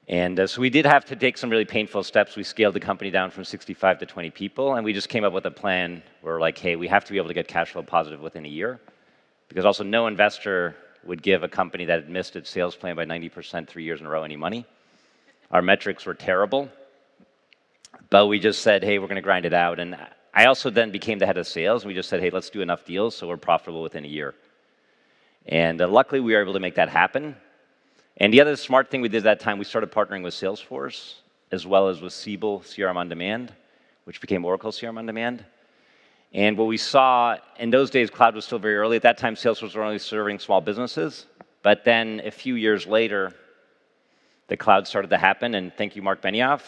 And 0.08 0.40
uh, 0.40 0.48
so 0.48 0.60
we 0.60 0.70
did 0.70 0.84
have 0.86 1.04
to 1.04 1.14
take 1.14 1.38
some 1.38 1.48
really 1.48 1.64
painful 1.64 2.02
steps. 2.02 2.34
We 2.34 2.42
scaled 2.42 2.74
the 2.74 2.80
company 2.80 3.12
down 3.12 3.30
from 3.30 3.44
65 3.44 4.00
to 4.00 4.06
20 4.06 4.30
people, 4.30 4.74
and 4.74 4.84
we 4.84 4.92
just 4.92 5.08
came 5.08 5.22
up 5.22 5.32
with 5.32 5.46
a 5.46 5.50
plan 5.52 6.02
where 6.22 6.40
like, 6.40 6.58
hey, 6.58 6.74
we 6.74 6.88
have 6.88 7.04
to 7.04 7.12
be 7.12 7.18
able 7.18 7.28
to 7.28 7.34
get 7.34 7.46
cash 7.46 7.70
flow 7.70 7.84
positive 7.84 8.20
within 8.20 8.44
a 8.44 8.48
year. 8.48 8.80
Because 9.48 9.64
also, 9.64 9.84
no 9.84 10.08
investor 10.08 10.74
would 11.04 11.23
give 11.23 11.42
a 11.42 11.49
company 11.49 11.85
that 11.87 12.02
had 12.02 12.11
missed 12.11 12.37
its 12.37 12.50
sales 12.50 12.76
plan 12.76 12.97
by 12.97 13.04
90% 13.04 13.66
three 13.69 13.85
years 13.85 14.00
in 14.00 14.07
a 14.07 14.11
row 14.11 14.23
any 14.23 14.37
money. 14.37 14.66
Our 15.50 15.62
metrics 15.62 16.07
were 16.07 16.14
terrible, 16.14 16.69
but 18.11 18.26
we 18.26 18.38
just 18.38 18.62
said, 18.62 18.85
hey, 18.85 18.99
we're 18.99 19.09
going 19.09 19.16
to 19.16 19.23
grind 19.23 19.47
it 19.47 19.54
out. 19.54 19.80
And 19.80 19.97
I 20.33 20.47
also 20.47 20.71
then 20.71 20.90
became 20.90 21.19
the 21.19 21.26
head 21.26 21.38
of 21.38 21.47
sales, 21.47 21.83
and 21.83 21.88
we 21.88 21.95
just 21.95 22.09
said, 22.09 22.21
hey, 22.21 22.30
let's 22.30 22.50
do 22.50 22.61
enough 22.61 22.85
deals 22.85 23.16
so 23.16 23.26
we're 23.26 23.37
profitable 23.37 23.83
within 23.83 24.04
a 24.04 24.09
year. 24.09 24.35
And 25.47 25.80
uh, 25.80 25.88
luckily, 25.88 26.21
we 26.21 26.35
were 26.35 26.42
able 26.42 26.52
to 26.52 26.61
make 26.61 26.76
that 26.76 26.88
happen. 26.88 27.35
And 28.19 28.33
the 28.33 28.40
other 28.40 28.54
smart 28.57 28.90
thing 28.90 29.00
we 29.00 29.09
did 29.09 29.19
at 29.19 29.25
that 29.25 29.40
time, 29.40 29.59
we 29.59 29.64
started 29.64 29.90
partnering 29.90 30.23
with 30.23 30.35
Salesforce 30.35 31.14
as 31.52 31.66
well 31.66 31.88
as 31.88 32.00
with 32.00 32.12
Siebel 32.12 32.61
CRM 32.61 32.97
on 32.97 33.09
Demand, 33.09 33.52
which 34.04 34.21
became 34.21 34.45
Oracle 34.45 34.71
CRM 34.71 34.99
on 34.99 35.07
Demand. 35.07 35.45
And 36.32 36.56
what 36.56 36.68
we 36.68 36.76
saw 36.76 37.37
in 37.58 37.70
those 37.70 37.90
days, 37.90 38.08
cloud 38.08 38.34
was 38.34 38.44
still 38.44 38.58
very 38.58 38.76
early. 38.76 38.96
At 38.96 39.02
that 39.02 39.18
time, 39.18 39.34
Salesforce 39.34 39.75
were 39.75 39.82
only 39.82 39.99
serving 39.99 40.38
small 40.38 40.60
businesses. 40.60 41.26
But 41.62 41.84
then 41.84 42.20
a 42.25 42.30
few 42.30 42.54
years 42.54 42.87
later, 42.87 43.32
the 44.46 44.56
cloud 44.56 44.87
started 44.87 45.10
to 45.10 45.18
happen, 45.18 45.54
and 45.54 45.72
thank 45.76 45.96
you, 45.96 46.02
Marc 46.02 46.22
Benioff. 46.22 46.62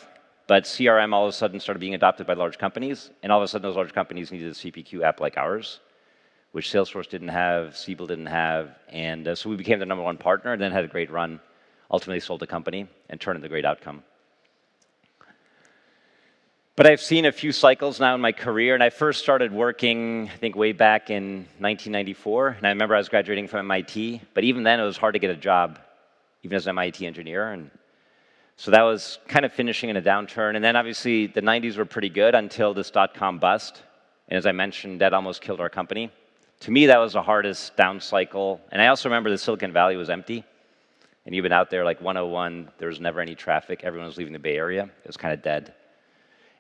But 0.48 0.64
CRM 0.64 1.14
all 1.14 1.24
of 1.24 1.30
a 1.30 1.32
sudden 1.32 1.60
started 1.60 1.78
being 1.78 1.94
adopted 1.94 2.26
by 2.26 2.34
large 2.34 2.58
companies, 2.58 3.10
and 3.22 3.30
all 3.30 3.38
of 3.38 3.44
a 3.44 3.48
sudden 3.48 3.62
those 3.62 3.76
large 3.76 3.92
companies 3.92 4.32
needed 4.32 4.48
a 4.48 4.54
CPQ 4.54 5.02
app 5.02 5.20
like 5.20 5.36
ours, 5.38 5.80
which 6.50 6.68
Salesforce 6.68 7.08
didn't 7.08 7.28
have, 7.28 7.76
Siebel 7.76 8.06
didn't 8.06 8.26
have, 8.26 8.78
and 8.88 9.28
uh, 9.28 9.34
so 9.34 9.48
we 9.48 9.56
became 9.56 9.78
the 9.78 9.86
number 9.86 10.04
one 10.04 10.18
partner, 10.18 10.52
and 10.52 10.60
then 10.60 10.72
had 10.72 10.84
a 10.84 10.88
great 10.88 11.10
run. 11.10 11.40
Ultimately, 11.90 12.20
sold 12.20 12.40
the 12.40 12.46
company 12.46 12.88
and 13.08 13.20
turned 13.20 13.36
into 13.36 13.46
a 13.46 13.48
great 13.48 13.64
outcome. 13.64 14.02
But 16.74 16.86
I've 16.86 17.02
seen 17.02 17.26
a 17.26 17.32
few 17.32 17.52
cycles 17.52 18.00
now 18.00 18.14
in 18.14 18.22
my 18.22 18.32
career, 18.32 18.72
and 18.72 18.82
I 18.82 18.88
first 18.88 19.22
started 19.22 19.52
working, 19.52 20.30
I 20.32 20.36
think, 20.38 20.56
way 20.56 20.72
back 20.72 21.10
in 21.10 21.40
1994. 21.58 22.48
And 22.48 22.66
I 22.66 22.70
remember 22.70 22.94
I 22.94 22.98
was 22.98 23.10
graduating 23.10 23.46
from 23.48 23.70
MIT, 23.70 24.22
but 24.32 24.42
even 24.42 24.62
then 24.62 24.80
it 24.80 24.84
was 24.84 24.96
hard 24.96 25.12
to 25.12 25.18
get 25.18 25.30
a 25.30 25.36
job, 25.36 25.78
even 26.42 26.56
as 26.56 26.66
an 26.66 26.70
MIT 26.70 27.06
engineer. 27.06 27.52
And 27.52 27.70
so 28.56 28.70
that 28.70 28.80
was 28.80 29.18
kind 29.28 29.44
of 29.44 29.52
finishing 29.52 29.90
in 29.90 29.98
a 29.98 30.02
downturn. 30.02 30.56
And 30.56 30.64
then 30.64 30.74
obviously 30.74 31.26
the 31.26 31.42
90s 31.42 31.76
were 31.76 31.84
pretty 31.84 32.08
good 32.08 32.34
until 32.34 32.72
this 32.72 32.90
dot 32.90 33.12
com 33.12 33.38
bust. 33.38 33.82
And 34.28 34.38
as 34.38 34.46
I 34.46 34.52
mentioned, 34.52 35.02
that 35.02 35.12
almost 35.12 35.42
killed 35.42 35.60
our 35.60 35.68
company. 35.68 36.10
To 36.60 36.70
me, 36.70 36.86
that 36.86 36.96
was 36.96 37.12
the 37.12 37.22
hardest 37.22 37.76
down 37.76 38.00
cycle. 38.00 38.62
And 38.70 38.80
I 38.80 38.86
also 38.86 39.10
remember 39.10 39.28
the 39.28 39.36
Silicon 39.36 39.74
Valley 39.74 39.96
was 39.96 40.08
empty. 40.08 40.42
And 41.26 41.42
been 41.42 41.52
out 41.52 41.68
there 41.68 41.84
like 41.84 42.00
101, 42.00 42.70
there 42.78 42.88
was 42.88 42.98
never 42.98 43.20
any 43.20 43.34
traffic. 43.34 43.82
Everyone 43.84 44.06
was 44.06 44.16
leaving 44.16 44.32
the 44.32 44.38
Bay 44.38 44.56
Area. 44.56 44.84
It 44.84 45.06
was 45.06 45.18
kind 45.18 45.34
of 45.34 45.42
dead. 45.42 45.74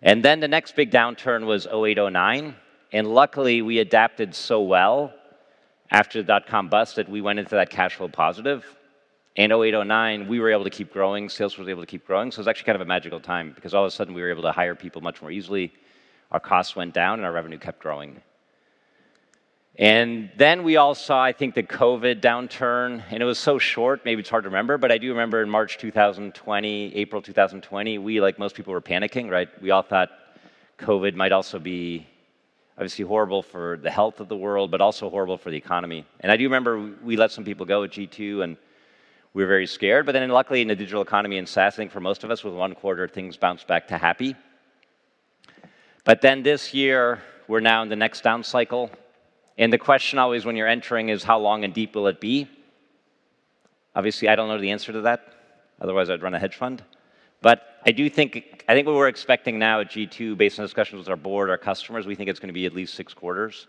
And 0.02 0.24
then 0.24 0.40
the 0.40 0.48
next 0.48 0.74
big 0.74 0.90
downturn 0.90 1.46
was 1.46 1.66
08, 1.66 1.98
09. 2.12 2.56
And 2.92 3.06
luckily, 3.08 3.62
we 3.62 3.78
adapted 3.78 4.34
so 4.34 4.60
well 4.60 5.14
after 5.90 6.20
the 6.20 6.26
dot 6.26 6.46
com 6.46 6.68
bust 6.68 6.96
that 6.96 7.08
we 7.08 7.20
went 7.20 7.38
into 7.38 7.54
that 7.54 7.70
cash 7.70 7.94
flow 7.94 8.08
positive. 8.08 8.64
And 9.36 9.52
08, 9.52 9.86
09, 9.86 10.28
we 10.28 10.40
were 10.40 10.50
able 10.50 10.64
to 10.64 10.70
keep 10.70 10.92
growing. 10.92 11.28
Salesforce 11.28 11.58
was 11.58 11.68
able 11.68 11.82
to 11.82 11.86
keep 11.86 12.06
growing. 12.06 12.30
So 12.30 12.36
it 12.36 12.40
was 12.40 12.48
actually 12.48 12.66
kind 12.66 12.76
of 12.76 12.82
a 12.82 12.86
magical 12.86 13.20
time 13.20 13.52
because 13.54 13.72
all 13.72 13.84
of 13.84 13.88
a 13.88 13.90
sudden 13.90 14.12
we 14.12 14.20
were 14.20 14.30
able 14.30 14.42
to 14.42 14.52
hire 14.52 14.74
people 14.74 15.00
much 15.00 15.22
more 15.22 15.30
easily. 15.30 15.72
Our 16.32 16.40
costs 16.40 16.76
went 16.76 16.92
down 16.92 17.18
and 17.18 17.24
our 17.24 17.32
revenue 17.32 17.58
kept 17.58 17.78
growing. 17.78 18.20
And 19.78 20.30
then 20.36 20.64
we 20.64 20.76
all 20.76 20.94
saw, 20.94 21.22
I 21.22 21.32
think, 21.32 21.54
the 21.54 21.62
COVID 21.62 22.20
downturn, 22.20 23.02
and 23.10 23.22
it 23.22 23.24
was 23.24 23.38
so 23.38 23.58
short, 23.58 24.04
maybe 24.04 24.20
it's 24.20 24.28
hard 24.28 24.44
to 24.44 24.50
remember, 24.50 24.76
but 24.76 24.92
I 24.92 24.98
do 24.98 25.08
remember 25.08 25.42
in 25.42 25.48
March 25.48 25.78
2020, 25.78 26.94
April 26.94 27.22
2020, 27.22 27.96
we, 27.96 28.20
like 28.20 28.38
most 28.38 28.54
people, 28.54 28.74
were 28.74 28.82
panicking, 28.82 29.30
right? 29.30 29.48
We 29.62 29.70
all 29.70 29.82
thought 29.82 30.10
COVID 30.78 31.14
might 31.14 31.32
also 31.32 31.58
be 31.58 32.06
obviously 32.76 33.06
horrible 33.06 33.42
for 33.42 33.78
the 33.82 33.90
health 33.90 34.20
of 34.20 34.28
the 34.28 34.36
world, 34.36 34.70
but 34.70 34.82
also 34.82 35.08
horrible 35.08 35.38
for 35.38 35.50
the 35.50 35.56
economy. 35.56 36.04
And 36.20 36.30
I 36.30 36.36
do 36.36 36.44
remember 36.44 36.92
we 37.02 37.16
let 37.16 37.30
some 37.30 37.44
people 37.44 37.64
go 37.64 37.82
at 37.84 37.92
G2, 37.92 38.44
and 38.44 38.58
we 39.32 39.42
were 39.42 39.48
very 39.48 39.66
scared. 39.66 40.04
But 40.04 40.12
then, 40.12 40.28
luckily, 40.28 40.60
in 40.60 40.68
the 40.68 40.76
digital 40.76 41.00
economy 41.00 41.38
and 41.38 41.48
SaaS, 41.48 41.74
I 41.74 41.76
think 41.76 41.92
for 41.92 42.00
most 42.00 42.24
of 42.24 42.30
us, 42.30 42.44
with 42.44 42.52
one 42.52 42.74
quarter, 42.74 43.08
things 43.08 43.38
bounced 43.38 43.66
back 43.66 43.88
to 43.88 43.96
happy. 43.96 44.36
But 46.04 46.20
then 46.20 46.42
this 46.42 46.74
year, 46.74 47.22
we're 47.48 47.60
now 47.60 47.82
in 47.82 47.88
the 47.88 47.96
next 47.96 48.22
down 48.22 48.42
cycle. 48.42 48.90
And 49.58 49.72
the 49.72 49.78
question 49.78 50.18
always 50.18 50.44
when 50.44 50.56
you're 50.56 50.68
entering 50.68 51.08
is 51.08 51.22
how 51.22 51.38
long 51.38 51.64
and 51.64 51.74
deep 51.74 51.94
will 51.94 52.06
it 52.06 52.20
be? 52.20 52.48
Obviously, 53.94 54.28
I 54.28 54.36
don't 54.36 54.48
know 54.48 54.58
the 54.58 54.70
answer 54.70 54.92
to 54.92 55.02
that. 55.02 55.34
Otherwise, 55.80 56.08
I'd 56.08 56.22
run 56.22 56.34
a 56.34 56.38
hedge 56.38 56.56
fund. 56.56 56.82
But 57.42 57.80
I 57.84 57.90
do 57.92 58.08
think, 58.08 58.64
I 58.68 58.74
think 58.74 58.86
what 58.86 58.96
we're 58.96 59.08
expecting 59.08 59.58
now 59.58 59.80
at 59.80 59.90
G2, 59.90 60.36
based 60.36 60.58
on 60.58 60.64
discussions 60.64 61.00
with 61.00 61.08
our 61.08 61.16
board, 61.16 61.50
our 61.50 61.58
customers, 61.58 62.06
we 62.06 62.14
think 62.14 62.30
it's 62.30 62.38
going 62.38 62.48
to 62.48 62.54
be 62.54 62.66
at 62.66 62.72
least 62.72 62.94
six 62.94 63.12
quarters. 63.12 63.66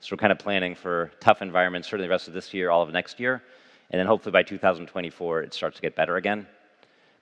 So 0.00 0.12
we're 0.12 0.18
kind 0.18 0.32
of 0.32 0.38
planning 0.38 0.74
for 0.74 1.10
tough 1.20 1.40
environments, 1.40 1.88
certainly 1.88 2.06
the 2.06 2.10
rest 2.10 2.28
of 2.28 2.34
this 2.34 2.52
year, 2.52 2.70
all 2.70 2.82
of 2.82 2.92
next 2.92 3.18
year. 3.18 3.42
And 3.90 3.98
then 3.98 4.06
hopefully 4.06 4.32
by 4.32 4.42
2024, 4.42 5.42
it 5.42 5.54
starts 5.54 5.76
to 5.76 5.82
get 5.82 5.96
better 5.96 6.16
again. 6.16 6.46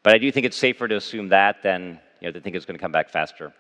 But 0.02 0.14
I 0.14 0.18
do 0.18 0.32
think 0.32 0.44
it's 0.44 0.56
safer 0.56 0.88
to 0.88 0.96
assume 0.96 1.28
that 1.28 1.62
than 1.62 2.00
you 2.20 2.28
know, 2.28 2.32
to 2.32 2.40
think 2.40 2.56
it's 2.56 2.66
going 2.66 2.76
to 2.76 2.82
come 2.82 2.92
back 2.92 3.08
faster. 3.08 3.52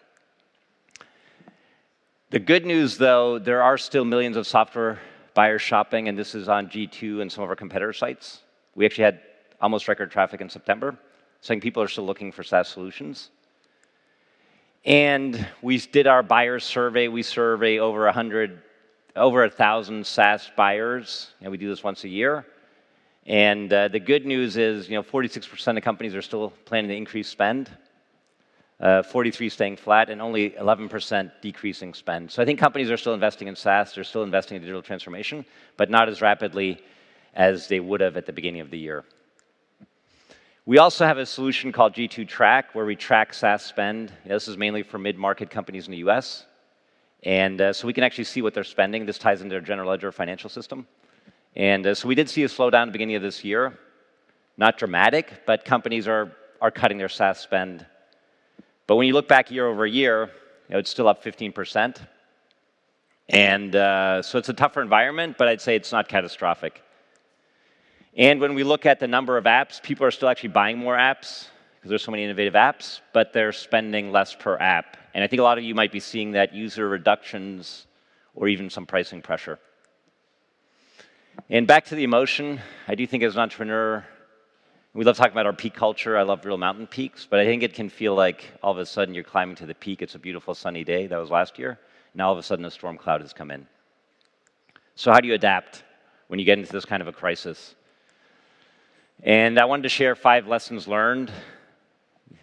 The 2.32 2.38
good 2.38 2.64
news, 2.64 2.96
though, 2.96 3.38
there 3.38 3.62
are 3.62 3.76
still 3.76 4.06
millions 4.06 4.38
of 4.38 4.46
software 4.46 4.98
buyers 5.34 5.60
shopping, 5.60 6.08
and 6.08 6.18
this 6.18 6.34
is 6.34 6.48
on 6.48 6.66
G2 6.66 7.20
and 7.20 7.30
some 7.30 7.44
of 7.44 7.50
our 7.50 7.56
competitor 7.56 7.92
sites. 7.92 8.40
We 8.74 8.86
actually 8.86 9.04
had 9.04 9.20
almost 9.60 9.86
record 9.86 10.10
traffic 10.10 10.40
in 10.40 10.48
September, 10.48 10.96
saying 11.42 11.60
people 11.60 11.82
are 11.82 11.88
still 11.88 12.06
looking 12.06 12.32
for 12.32 12.42
SaaS 12.42 12.68
solutions. 12.68 13.28
And 14.86 15.46
we 15.60 15.76
did 15.76 16.06
our 16.06 16.22
buyer 16.22 16.58
survey. 16.58 17.08
We 17.08 17.22
survey 17.22 17.80
over 17.80 18.06
100, 18.06 18.62
over 19.14 19.40
1,000 19.42 20.06
SaaS 20.06 20.50
buyers, 20.56 21.32
and 21.42 21.50
we 21.50 21.58
do 21.58 21.68
this 21.68 21.84
once 21.84 22.04
a 22.04 22.08
year. 22.08 22.46
And 23.26 23.70
uh, 23.70 23.88
the 23.88 24.00
good 24.00 24.24
news 24.24 24.56
is, 24.56 24.88
you 24.88 24.94
know, 24.94 25.02
46% 25.02 25.76
of 25.76 25.84
companies 25.84 26.14
are 26.14 26.22
still 26.22 26.48
planning 26.64 26.88
to 26.88 26.96
increase 26.96 27.28
spend 27.28 27.68
uh, 28.82 29.00
43 29.00 29.48
staying 29.48 29.76
flat, 29.76 30.10
and 30.10 30.20
only 30.20 30.50
11% 30.50 31.30
decreasing 31.40 31.94
spend. 31.94 32.30
So 32.30 32.42
I 32.42 32.44
think 32.44 32.58
companies 32.58 32.90
are 32.90 32.96
still 32.96 33.14
investing 33.14 33.46
in 33.46 33.54
SaaS, 33.54 33.94
they're 33.94 34.02
still 34.02 34.24
investing 34.24 34.56
in 34.56 34.62
digital 34.62 34.82
transformation, 34.82 35.44
but 35.76 35.88
not 35.88 36.08
as 36.08 36.20
rapidly 36.20 36.82
as 37.34 37.68
they 37.68 37.78
would 37.78 38.00
have 38.00 38.16
at 38.16 38.26
the 38.26 38.32
beginning 38.32 38.60
of 38.60 38.70
the 38.70 38.78
year. 38.78 39.04
We 40.66 40.78
also 40.78 41.06
have 41.06 41.18
a 41.18 41.26
solution 41.26 41.70
called 41.70 41.94
G2 41.94 42.26
Track, 42.26 42.74
where 42.74 42.84
we 42.84 42.96
track 42.96 43.34
SaaS 43.34 43.62
spend. 43.62 44.12
this 44.26 44.48
is 44.48 44.56
mainly 44.56 44.82
for 44.82 44.98
mid-market 44.98 45.48
companies 45.48 45.86
in 45.86 45.92
the 45.92 45.98
US. 45.98 46.46
And 47.22 47.60
uh, 47.60 47.72
so 47.72 47.86
we 47.86 47.92
can 47.92 48.02
actually 48.02 48.24
see 48.24 48.42
what 48.42 48.52
they're 48.52 48.64
spending. 48.64 49.06
This 49.06 49.18
ties 49.18 49.42
into 49.42 49.52
their 49.52 49.60
general 49.60 49.90
ledger 49.90 50.10
financial 50.10 50.50
system. 50.50 50.88
And 51.54 51.86
uh, 51.86 51.94
so 51.94 52.08
we 52.08 52.16
did 52.16 52.28
see 52.28 52.42
a 52.42 52.48
slowdown 52.48 52.82
at 52.82 52.86
the 52.86 52.92
beginning 52.92 53.14
of 53.14 53.22
this 53.22 53.44
year. 53.44 53.78
Not 54.56 54.76
dramatic, 54.76 55.42
but 55.46 55.64
companies 55.64 56.08
are, 56.08 56.32
are 56.60 56.70
cutting 56.70 56.98
their 56.98 57.08
SaaS 57.08 57.38
spend 57.38 57.86
but 58.92 58.96
when 58.96 59.06
you 59.06 59.14
look 59.14 59.26
back 59.26 59.50
year 59.50 59.66
over 59.66 59.86
year, 59.86 60.28
you 60.68 60.74
know, 60.74 60.78
it's 60.78 60.90
still 60.90 61.08
up 61.08 61.24
15%. 61.24 61.96
And 63.30 63.74
uh, 63.74 64.20
so 64.20 64.36
it's 64.36 64.50
a 64.50 64.52
tougher 64.52 64.82
environment, 64.82 65.38
but 65.38 65.48
I'd 65.48 65.62
say 65.62 65.76
it's 65.76 65.92
not 65.92 66.08
catastrophic. 66.08 66.82
And 68.18 68.38
when 68.38 68.52
we 68.52 68.64
look 68.64 68.84
at 68.84 69.00
the 69.00 69.08
number 69.08 69.38
of 69.38 69.44
apps, 69.44 69.82
people 69.82 70.04
are 70.04 70.10
still 70.10 70.28
actually 70.28 70.50
buying 70.50 70.76
more 70.76 70.94
apps 70.94 71.46
because 71.74 71.88
there's 71.88 72.04
so 72.04 72.10
many 72.10 72.22
innovative 72.22 72.52
apps, 72.52 73.00
but 73.14 73.32
they're 73.32 73.52
spending 73.52 74.12
less 74.12 74.34
per 74.34 74.58
app. 74.58 74.98
And 75.14 75.24
I 75.24 75.26
think 75.26 75.40
a 75.40 75.42
lot 75.42 75.56
of 75.56 75.64
you 75.64 75.74
might 75.74 75.90
be 75.90 75.98
seeing 75.98 76.32
that 76.32 76.54
user 76.54 76.86
reductions 76.86 77.86
or 78.34 78.46
even 78.46 78.68
some 78.68 78.84
pricing 78.84 79.22
pressure. 79.22 79.58
And 81.48 81.66
back 81.66 81.86
to 81.86 81.94
the 81.94 82.04
emotion, 82.04 82.60
I 82.86 82.94
do 82.94 83.06
think 83.06 83.22
as 83.22 83.36
an 83.36 83.40
entrepreneur, 83.40 84.04
we 84.94 85.04
love 85.04 85.16
talking 85.16 85.32
about 85.32 85.46
our 85.46 85.54
peak 85.54 85.74
culture. 85.74 86.18
I 86.18 86.22
love 86.22 86.44
real 86.44 86.58
mountain 86.58 86.86
peaks, 86.86 87.26
but 87.28 87.40
I 87.40 87.46
think 87.46 87.62
it 87.62 87.72
can 87.72 87.88
feel 87.88 88.14
like 88.14 88.52
all 88.62 88.72
of 88.72 88.78
a 88.78 88.84
sudden 88.84 89.14
you're 89.14 89.24
climbing 89.24 89.56
to 89.56 89.66
the 89.66 89.74
peak. 89.74 90.02
It's 90.02 90.16
a 90.16 90.18
beautiful 90.18 90.54
sunny 90.54 90.84
day. 90.84 91.06
That 91.06 91.16
was 91.16 91.30
last 91.30 91.58
year. 91.58 91.78
Now 92.14 92.26
all 92.26 92.32
of 92.32 92.38
a 92.38 92.42
sudden 92.42 92.64
a 92.66 92.70
storm 92.70 92.98
cloud 92.98 93.22
has 93.22 93.32
come 93.32 93.50
in. 93.50 93.66
So, 94.94 95.10
how 95.10 95.20
do 95.20 95.28
you 95.28 95.34
adapt 95.34 95.82
when 96.28 96.38
you 96.38 96.44
get 96.44 96.58
into 96.58 96.70
this 96.70 96.84
kind 96.84 97.00
of 97.00 97.08
a 97.08 97.12
crisis? 97.12 97.74
And 99.22 99.58
I 99.58 99.64
wanted 99.64 99.84
to 99.84 99.88
share 99.88 100.14
five 100.14 100.46
lessons 100.46 100.86
learned 100.86 101.32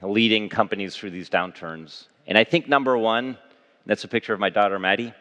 leading 0.02 0.50
companies 0.50 0.96
through 0.96 1.12
these 1.12 1.30
downturns. 1.30 2.08
And 2.26 2.38
I 2.38 2.44
think 2.44 2.68
number 2.68 2.98
one, 2.98 3.38
that's 3.86 4.06
a 4.06 4.08
picture 4.08 4.34
of 4.34 4.40
my 4.40 4.50
daughter, 4.50 4.80
Maddie. 4.80 5.14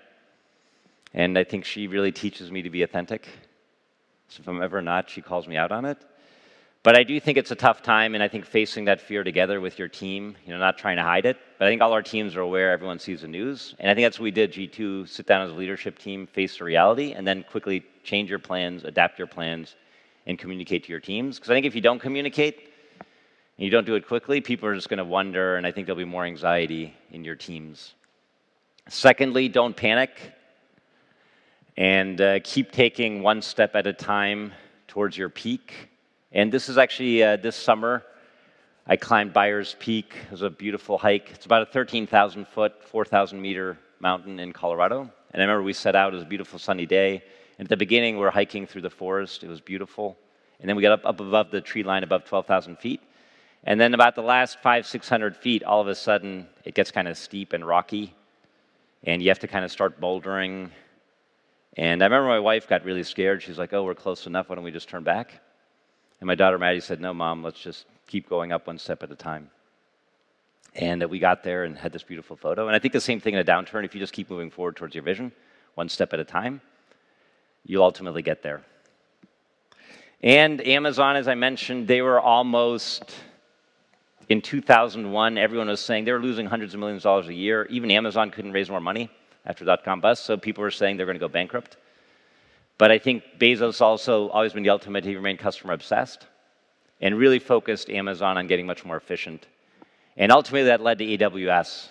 And 1.12 1.36
I 1.36 1.44
think 1.44 1.66
she 1.66 1.88
really 1.88 2.12
teaches 2.12 2.50
me 2.50 2.62
to 2.62 2.70
be 2.70 2.82
authentic. 2.82 3.28
So 4.28 4.40
if 4.40 4.48
I'm 4.48 4.62
ever 4.62 4.80
not, 4.80 5.10
she 5.10 5.20
calls 5.20 5.46
me 5.46 5.56
out 5.56 5.72
on 5.72 5.84
it. 5.84 5.98
But 6.84 6.96
I 6.96 7.02
do 7.02 7.18
think 7.18 7.38
it's 7.38 7.50
a 7.50 7.56
tough 7.56 7.82
time, 7.82 8.14
and 8.14 8.22
I 8.22 8.28
think 8.28 8.46
facing 8.46 8.84
that 8.84 9.00
fear 9.00 9.24
together 9.24 9.60
with 9.60 9.78
your 9.80 9.88
team, 9.88 10.36
you 10.46 10.52
know, 10.52 10.58
not 10.58 10.78
trying 10.78 10.96
to 10.96 11.02
hide 11.02 11.26
it. 11.26 11.36
But 11.58 11.66
I 11.66 11.70
think 11.70 11.82
all 11.82 11.92
our 11.92 12.02
teams 12.02 12.36
are 12.36 12.40
aware, 12.40 12.70
everyone 12.70 13.00
sees 13.00 13.22
the 13.22 13.28
news. 13.28 13.74
And 13.80 13.90
I 13.90 13.94
think 13.94 14.06
that's 14.06 14.20
what 14.20 14.24
we 14.24 14.30
did, 14.30 14.52
G2, 14.52 15.08
sit 15.08 15.26
down 15.26 15.42
as 15.42 15.50
a 15.50 15.54
leadership 15.54 15.98
team, 15.98 16.26
face 16.28 16.58
the 16.58 16.64
reality, 16.64 17.12
and 17.12 17.26
then 17.26 17.44
quickly 17.50 17.84
change 18.04 18.30
your 18.30 18.38
plans, 18.38 18.84
adapt 18.84 19.18
your 19.18 19.26
plans, 19.26 19.74
and 20.26 20.38
communicate 20.38 20.84
to 20.84 20.90
your 20.90 21.00
teams. 21.00 21.36
Because 21.36 21.50
I 21.50 21.54
think 21.54 21.66
if 21.66 21.74
you 21.74 21.80
don't 21.80 21.98
communicate, 21.98 22.72
and 23.58 23.64
you 23.64 23.70
don't 23.70 23.86
do 23.86 23.96
it 23.96 24.06
quickly, 24.06 24.40
people 24.40 24.68
are 24.68 24.74
just 24.76 24.88
going 24.88 24.98
to 24.98 25.04
wonder, 25.04 25.56
and 25.56 25.66
I 25.66 25.72
think 25.72 25.86
there'll 25.86 25.98
be 25.98 26.04
more 26.04 26.24
anxiety 26.24 26.94
in 27.10 27.24
your 27.24 27.34
teams. 27.34 27.94
Secondly, 28.88 29.48
don't 29.48 29.76
panic, 29.76 30.32
and 31.76 32.20
uh, 32.20 32.38
keep 32.44 32.70
taking 32.70 33.20
one 33.20 33.42
step 33.42 33.74
at 33.74 33.88
a 33.88 33.92
time 33.92 34.52
towards 34.86 35.18
your 35.18 35.28
peak 35.28 35.88
and 36.32 36.52
this 36.52 36.68
is 36.68 36.76
actually 36.76 37.22
uh, 37.22 37.36
this 37.36 37.56
summer. 37.56 38.04
I 38.86 38.96
climbed 38.96 39.32
Byers 39.32 39.76
Peak. 39.78 40.14
It 40.26 40.30
was 40.30 40.42
a 40.42 40.50
beautiful 40.50 40.98
hike. 40.98 41.30
It's 41.32 41.46
about 41.46 41.62
a 41.62 41.66
13,000 41.66 42.46
foot, 42.46 42.84
4,000 42.84 43.40
meter 43.40 43.78
Mountain 44.00 44.38
in 44.38 44.52
Colorado. 44.52 45.00
And 45.00 45.42
I 45.42 45.44
remember 45.44 45.62
we 45.62 45.72
set 45.72 45.96
out, 45.96 46.12
it 46.12 46.16
was 46.16 46.24
a 46.24 46.28
beautiful 46.28 46.58
sunny 46.58 46.86
day. 46.86 47.22
And 47.58 47.66
at 47.66 47.68
the 47.70 47.76
beginning, 47.76 48.16
we 48.16 48.22
were 48.22 48.30
hiking 48.30 48.66
through 48.66 48.82
the 48.82 48.90
forest, 48.90 49.42
it 49.42 49.48
was 49.48 49.60
beautiful. 49.60 50.16
And 50.60 50.68
then 50.68 50.76
we 50.76 50.82
got 50.82 50.92
up, 50.92 51.06
up 51.06 51.20
above 51.20 51.50
the 51.50 51.60
tree 51.60 51.82
line, 51.82 52.02
above 52.02 52.24
12,000 52.24 52.78
feet. 52.78 53.00
And 53.64 53.80
then 53.80 53.94
about 53.94 54.14
the 54.14 54.22
last 54.22 54.58
five, 54.60 54.86
600 54.86 55.36
feet, 55.36 55.62
all 55.64 55.80
of 55.80 55.88
a 55.88 55.94
sudden, 55.94 56.46
it 56.64 56.74
gets 56.74 56.90
kind 56.90 57.08
of 57.08 57.16
steep 57.16 57.52
and 57.52 57.66
rocky. 57.66 58.14
And 59.04 59.22
you 59.22 59.28
have 59.28 59.38
to 59.40 59.48
kind 59.48 59.64
of 59.64 59.70
start 59.70 60.00
bouldering. 60.00 60.70
And 61.76 62.02
I 62.02 62.06
remember 62.06 62.28
my 62.28 62.38
wife 62.38 62.68
got 62.68 62.84
really 62.84 63.02
scared. 63.02 63.42
She's 63.42 63.58
like, 63.58 63.72
oh, 63.72 63.82
we're 63.84 63.94
close 63.94 64.26
enough. 64.26 64.48
Why 64.48 64.56
don't 64.56 64.64
we 64.64 64.70
just 64.70 64.88
turn 64.88 65.04
back? 65.04 65.40
And 66.20 66.26
my 66.26 66.34
daughter 66.34 66.58
Maddie 66.58 66.80
said, 66.80 67.00
no, 67.00 67.14
mom, 67.14 67.42
let's 67.42 67.60
just 67.60 67.86
keep 68.06 68.28
going 68.28 68.52
up 68.52 68.66
one 68.66 68.78
step 68.78 69.02
at 69.02 69.10
a 69.10 69.16
time. 69.16 69.50
And 70.74 71.02
uh, 71.02 71.08
we 71.08 71.18
got 71.18 71.42
there 71.42 71.64
and 71.64 71.76
had 71.76 71.92
this 71.92 72.02
beautiful 72.02 72.36
photo. 72.36 72.66
And 72.66 72.74
I 72.74 72.78
think 72.78 72.92
the 72.92 73.00
same 73.00 73.20
thing 73.20 73.34
in 73.34 73.40
a 73.40 73.44
downturn, 73.44 73.84
if 73.84 73.94
you 73.94 74.00
just 74.00 74.12
keep 74.12 74.30
moving 74.30 74.50
forward 74.50 74.76
towards 74.76 74.94
your 74.94 75.04
vision, 75.04 75.32
one 75.74 75.88
step 75.88 76.12
at 76.12 76.20
a 76.20 76.24
time, 76.24 76.60
you'll 77.64 77.84
ultimately 77.84 78.22
get 78.22 78.42
there. 78.42 78.62
And 80.22 80.60
Amazon, 80.66 81.14
as 81.16 81.28
I 81.28 81.36
mentioned, 81.36 81.86
they 81.86 82.02
were 82.02 82.20
almost, 82.20 83.14
in 84.28 84.42
2001, 84.42 85.38
everyone 85.38 85.68
was 85.68 85.80
saying 85.80 86.04
they 86.04 86.12
were 86.12 86.20
losing 86.20 86.46
hundreds 86.46 86.74
of 86.74 86.80
millions 86.80 87.00
of 87.00 87.04
dollars 87.04 87.28
a 87.28 87.34
year. 87.34 87.66
Even 87.70 87.90
Amazon 87.92 88.30
couldn't 88.30 88.52
raise 88.52 88.68
more 88.68 88.80
money 88.80 89.10
after 89.46 89.64
dot 89.64 89.84
com 89.84 90.00
bust, 90.00 90.24
so 90.24 90.36
people 90.36 90.62
were 90.62 90.72
saying 90.72 90.96
they're 90.96 91.06
going 91.06 91.14
to 91.14 91.20
go 91.20 91.28
bankrupt. 91.28 91.76
But 92.78 92.92
I 92.92 92.98
think 92.98 93.24
Bezos 93.38 93.80
also 93.80 94.28
always 94.28 94.52
been 94.52 94.62
the 94.62 94.70
ultimate, 94.70 95.04
he 95.04 95.16
remained 95.16 95.40
customer 95.40 95.72
obsessed 95.72 96.26
and 97.00 97.18
really 97.18 97.40
focused 97.40 97.90
Amazon 97.90 98.38
on 98.38 98.46
getting 98.46 98.66
much 98.66 98.84
more 98.84 98.96
efficient. 98.96 99.46
And 100.16 100.32
ultimately, 100.32 100.64
that 100.64 100.80
led 100.80 100.98
to 100.98 101.04
AWS. 101.04 101.88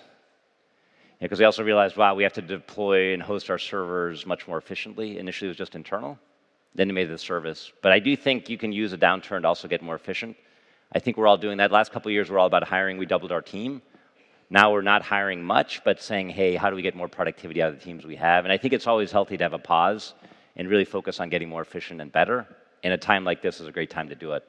Because 1.20 1.40
we 1.40 1.46
also 1.46 1.64
realized, 1.64 1.98
wow, 1.98 2.16
we 2.16 2.24
have 2.24 2.34
to 2.34 2.42
deploy 2.42 3.14
and 3.14 3.22
host 3.22 3.50
our 3.50 3.58
servers 3.58 4.26
much 4.26 4.48
more 4.48 4.58
efficiently. 4.58 5.18
Initially, 5.18 5.48
it 5.48 5.52
was 5.52 5.58
just 5.58 5.76
internal. 5.76 6.18
Then 6.76 6.88
they 6.88 6.94
made 6.94 7.10
the 7.10 7.18
service. 7.18 7.72
But 7.82 7.92
I 7.92 8.00
do 8.00 8.16
think 8.16 8.50
you 8.50 8.58
can 8.58 8.72
use 8.72 8.94
a 8.94 8.98
downturn 8.98 9.42
to 9.42 9.48
also 9.48 9.68
get 9.68 9.82
more 9.82 9.96
efficient. 9.96 10.38
I 10.94 11.00
think 11.00 11.18
we're 11.18 11.28
all 11.28 11.38
doing 11.38 11.58
that. 11.58 11.72
Last 11.72 11.92
couple 11.92 12.10
of 12.10 12.14
years, 12.14 12.30
we're 12.30 12.40
all 12.40 12.48
about 12.48 12.64
hiring. 12.64 12.98
We 12.98 13.06
doubled 13.06 13.32
our 13.32 13.42
team. 13.42 13.82
Now 14.50 14.72
we're 14.72 14.82
not 14.82 15.02
hiring 15.02 15.44
much, 15.44 15.84
but 15.84 16.02
saying, 16.02 16.30
hey, 16.30 16.56
how 16.56 16.70
do 16.70 16.76
we 16.76 16.82
get 16.82 16.96
more 16.96 17.10
productivity 17.10 17.62
out 17.62 17.70
of 17.70 17.80
the 17.80 17.84
teams 17.84 18.06
we 18.06 18.16
have? 18.16 18.46
And 18.46 18.52
I 18.52 18.58
think 18.58 18.74
it's 18.74 18.88
always 18.88 19.12
healthy 19.12 19.36
to 19.38 19.44
have 19.44 19.54
a 19.54 19.60
pause 19.60 20.14
and 20.58 20.68
really 20.70 20.86
focus 20.86 21.20
on 21.20 21.30
getting 21.30 21.48
more 21.48 21.62
efficient 21.62 22.02
and 22.02 22.12
better. 22.12 22.46
And 22.84 22.94
a 22.94 22.98
time 22.98 23.24
like 23.24 23.42
this 23.42 23.62
is 23.62 23.68
a 23.68 23.72
great 23.72 23.90
time 23.90 24.10
to 24.10 24.16
do 24.16 24.34
it. 24.34 24.44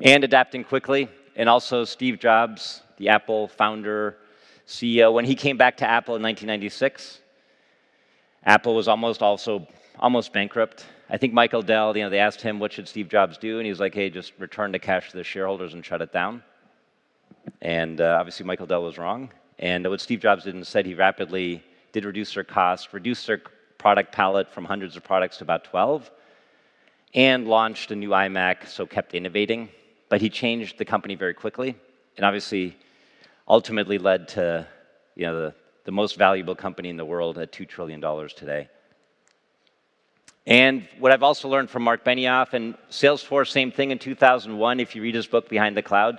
And 0.00 0.22
adapting 0.24 0.64
quickly. 0.64 1.08
And 1.36 1.48
also, 1.48 1.84
Steve 1.84 2.18
Jobs, 2.18 2.82
the 2.98 3.08
Apple 3.08 3.48
founder, 3.48 4.18
CEO, 4.66 5.12
when 5.12 5.24
he 5.24 5.34
came 5.34 5.56
back 5.56 5.76
to 5.78 5.88
Apple 5.88 6.16
in 6.16 6.22
1996, 6.22 7.20
Apple 8.44 8.74
was 8.74 8.88
almost 8.88 9.22
also 9.22 9.66
almost 9.98 10.32
bankrupt. 10.32 10.86
I 11.10 11.16
think 11.16 11.32
Michael 11.32 11.62
Dell, 11.62 11.96
you 11.96 12.02
know, 12.02 12.10
they 12.10 12.18
asked 12.18 12.40
him 12.40 12.58
what 12.58 12.72
should 12.72 12.86
Steve 12.86 13.08
Jobs 13.08 13.38
do, 13.38 13.58
and 13.58 13.64
he 13.64 13.70
was 13.70 13.80
like, 13.80 13.94
"Hey, 13.94 14.10
just 14.10 14.32
return 14.38 14.72
the 14.72 14.78
cash 14.78 15.10
to 15.10 15.16
the 15.16 15.24
shareholders 15.24 15.74
and 15.74 15.84
shut 15.84 16.02
it 16.02 16.12
down." 16.12 16.42
And 17.62 18.00
uh, 18.00 18.16
obviously, 18.18 18.46
Michael 18.46 18.66
Dell 18.66 18.82
was 18.82 18.98
wrong. 18.98 19.30
And 19.58 19.88
what 19.88 20.00
Steve 20.00 20.20
Jobs 20.20 20.44
did 20.44 20.54
instead, 20.54 20.86
he 20.86 20.94
rapidly 20.94 21.64
did 21.92 22.04
reduce 22.04 22.34
their 22.34 22.44
costs, 22.44 22.92
reduced 22.92 23.26
their 23.26 23.40
product 23.78 24.12
palette 24.12 24.50
from 24.50 24.64
hundreds 24.64 24.96
of 24.96 25.04
products 25.04 25.38
to 25.38 25.44
about 25.44 25.64
12, 25.64 26.10
and 27.14 27.48
launched 27.48 27.90
a 27.90 27.96
new 27.96 28.10
iMac, 28.10 28.66
so 28.66 28.84
kept 28.86 29.14
innovating. 29.14 29.68
But 30.08 30.20
he 30.20 30.28
changed 30.28 30.78
the 30.78 30.84
company 30.84 31.14
very 31.14 31.34
quickly, 31.34 31.74
and 32.16 32.26
obviously, 32.26 32.76
ultimately 33.46 33.98
led 33.98 34.28
to 34.28 34.66
you 35.14 35.26
know, 35.26 35.40
the, 35.40 35.54
the 35.84 35.92
most 35.92 36.16
valuable 36.16 36.54
company 36.54 36.88
in 36.88 36.96
the 36.96 37.04
world 37.04 37.38
at 37.38 37.52
$2 37.52 37.66
trillion 37.68 38.00
today. 38.28 38.68
And 40.46 40.88
what 40.98 41.12
I've 41.12 41.22
also 41.22 41.48
learned 41.48 41.68
from 41.68 41.82
Marc 41.82 42.04
Benioff 42.04 42.54
and 42.54 42.74
Salesforce, 42.90 43.50
same 43.50 43.70
thing 43.70 43.90
in 43.90 43.98
2001. 43.98 44.80
If 44.80 44.96
you 44.96 45.02
read 45.02 45.14
his 45.14 45.26
book, 45.26 45.48
Behind 45.48 45.76
the 45.76 45.82
Cloud, 45.82 46.18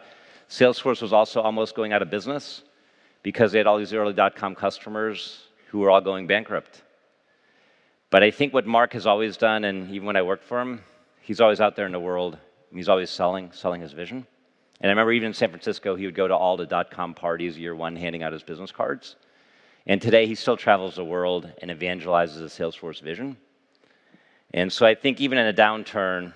Salesforce 0.49 1.01
was 1.01 1.13
also 1.13 1.41
almost 1.41 1.75
going 1.75 1.93
out 1.93 2.03
of 2.03 2.11
business 2.11 2.61
because 3.23 3.51
they 3.51 3.57
had 3.57 3.65
all 3.67 3.79
these 3.79 3.91
early 3.91 4.13
dot 4.13 4.35
com 4.35 4.53
customers 4.53 5.47
who 5.67 5.79
were 5.79 5.89
all 5.89 6.01
going 6.01 6.27
bankrupt. 6.27 6.83
But 8.09 8.23
I 8.23 8.31
think 8.31 8.53
what 8.53 8.65
Marc 8.65 8.93
has 8.93 9.05
always 9.05 9.37
done, 9.37 9.63
and 9.65 9.89
even 9.91 10.07
when 10.07 10.15
I 10.15 10.23
worked 10.23 10.43
for 10.43 10.59
him, 10.59 10.81
he's 11.21 11.39
always 11.39 11.61
out 11.61 11.75
there 11.75 11.85
in 11.85 11.91
the 11.91 11.99
world. 11.99 12.37
He's 12.73 12.89
always 12.89 13.09
selling, 13.09 13.51
selling 13.51 13.81
his 13.81 13.93
vision. 13.93 14.25
And 14.81 14.89
I 14.89 14.91
remember 14.91 15.11
even 15.11 15.27
in 15.27 15.33
San 15.33 15.49
Francisco, 15.49 15.95
he 15.95 16.05
would 16.05 16.15
go 16.15 16.27
to 16.27 16.35
all 16.35 16.57
the 16.57 16.65
dot 16.65 16.89
com 16.89 17.13
parties 17.13 17.57
year 17.57 17.75
one, 17.75 17.95
handing 17.95 18.23
out 18.23 18.33
his 18.33 18.43
business 18.43 18.71
cards. 18.71 19.15
And 19.85 20.01
today, 20.01 20.25
he 20.25 20.35
still 20.35 20.57
travels 20.57 20.95
the 20.95 21.05
world 21.05 21.51
and 21.61 21.69
evangelizes 21.69 22.39
the 22.39 22.45
Salesforce 22.45 23.01
vision. 23.01 23.37
And 24.53 24.71
so 24.71 24.85
I 24.85 24.95
think 24.95 25.21
even 25.21 25.37
in 25.37 25.47
a 25.47 25.53
downturn, 25.53 26.33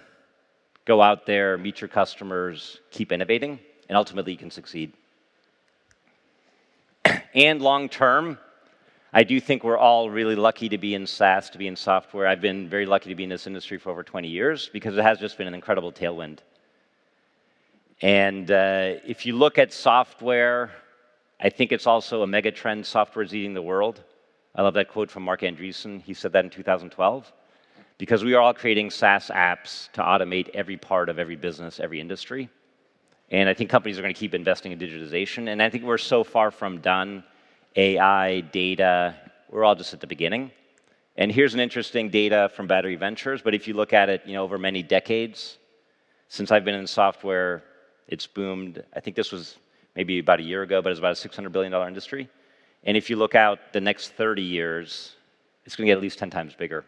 go 0.86 1.02
out 1.02 1.26
there, 1.26 1.58
meet 1.58 1.82
your 1.82 1.88
customers, 1.88 2.80
keep 2.92 3.12
innovating, 3.12 3.60
and 3.90 3.98
ultimately 3.98 4.34
you 4.34 4.38
can 4.38 4.52
succeed. 4.52 4.94
and 7.34 7.62
long 7.62 7.90
term, 7.90 8.38
I 9.16 9.24
do 9.24 9.40
think 9.40 9.64
we're 9.64 9.78
all 9.78 10.10
really 10.10 10.36
lucky 10.36 10.70
to 10.70 10.80
be 10.80 10.96
in 10.96 11.06
SaaS, 11.06 11.52
to 11.52 11.60
be 11.60 11.68
in 11.68 11.76
software. 11.76 12.26
I've 12.26 12.42
been 12.42 12.68
very 12.68 12.88
lucky 12.88 13.10
to 13.10 13.16
be 13.16 13.24
in 13.24 13.30
this 13.30 13.46
industry 13.46 13.78
for 13.78 13.92
over 13.92 14.02
20 14.02 14.28
years 14.28 14.72
because 14.74 14.98
it 14.98 15.04
has 15.04 15.20
just 15.20 15.38
been 15.38 15.46
an 15.46 15.54
incredible 15.54 15.92
tailwind. 15.92 16.40
And 18.02 18.50
uh, 18.50 18.96
if 19.06 19.28
you 19.28 19.36
look 19.36 19.60
at 19.60 19.72
software, 19.72 20.72
I 21.40 21.50
think 21.50 21.72
it's 21.72 21.86
also 21.86 22.24
a 22.24 22.28
mega 22.28 22.52
trend. 22.52 22.88
Software 22.88 23.24
is 23.24 23.36
eating 23.36 23.54
the 23.54 23.62
world. 23.62 24.02
I 24.56 24.64
love 24.64 24.74
that 24.74 24.90
quote 24.90 25.12
from 25.12 25.22
Marc 25.22 25.42
Andreessen. 25.42 26.02
He 26.02 26.16
said 26.16 26.34
that 26.34 26.44
in 26.44 26.50
2012 26.50 27.32
because 28.00 28.24
we 28.24 28.34
are 28.34 28.42
all 28.42 28.54
creating 28.56 28.90
SaaS 28.90 29.30
apps 29.30 29.92
to 29.92 30.02
automate 30.02 30.50
every 30.56 30.78
part 30.78 31.08
of 31.10 31.20
every 31.20 31.36
business, 31.36 31.80
every 31.80 32.02
industry. 32.02 32.50
And 33.30 33.48
I 33.48 33.54
think 33.54 33.70
companies 33.70 34.00
are 34.00 34.02
going 34.02 34.14
to 34.14 34.20
keep 34.20 34.34
investing 34.34 34.72
in 34.72 34.80
digitization. 34.80 35.50
And 35.50 35.62
I 35.62 35.70
think 35.70 35.84
we're 35.84 36.00
so 36.00 36.24
far 36.24 36.50
from 36.50 36.80
done. 36.80 37.24
AI, 37.76 38.42
data, 38.42 39.16
we're 39.50 39.64
all 39.64 39.76
just 39.76 39.94
at 39.94 40.00
the 40.00 40.08
beginning. 40.08 40.52
And 41.16 41.32
here's 41.32 41.54
an 41.54 41.60
interesting 41.60 42.10
data 42.10 42.50
from 42.56 42.68
Battery 42.68 42.96
Ventures. 42.96 43.42
But 43.42 43.54
if 43.54 43.68
you 43.68 43.74
look 43.74 43.94
at 43.94 44.10
it, 44.10 44.24
you 44.26 44.34
know, 44.34 44.44
over 44.44 44.58
many 44.58 44.82
decades, 44.82 45.58
since 46.28 46.52
I've 46.52 46.66
been 46.66 46.76
in 46.76 46.88
software, 46.88 47.64
it's 48.08 48.26
boomed. 48.26 48.84
I 48.96 49.00
think 49.00 49.16
this 49.16 49.32
was 49.32 49.58
maybe 49.96 50.20
about 50.20 50.40
a 50.40 50.44
year 50.44 50.64
ago, 50.64 50.82
but 50.82 50.92
it's 50.92 51.00
about 51.00 51.24
a 51.24 51.30
$600 51.30 51.52
billion 51.52 51.74
industry. 51.88 52.30
And 52.84 52.98
if 52.98 53.10
you 53.10 53.16
look 53.16 53.36
out 53.36 53.74
the 53.74 53.82
next 53.82 54.10
30 54.14 54.42
years, 54.42 55.16
it's 55.66 55.76
going 55.76 55.86
to 55.86 55.92
get 55.92 55.98
at 55.98 56.02
least 56.02 56.20
10 56.20 56.30
times 56.30 56.56
bigger. 56.56 56.86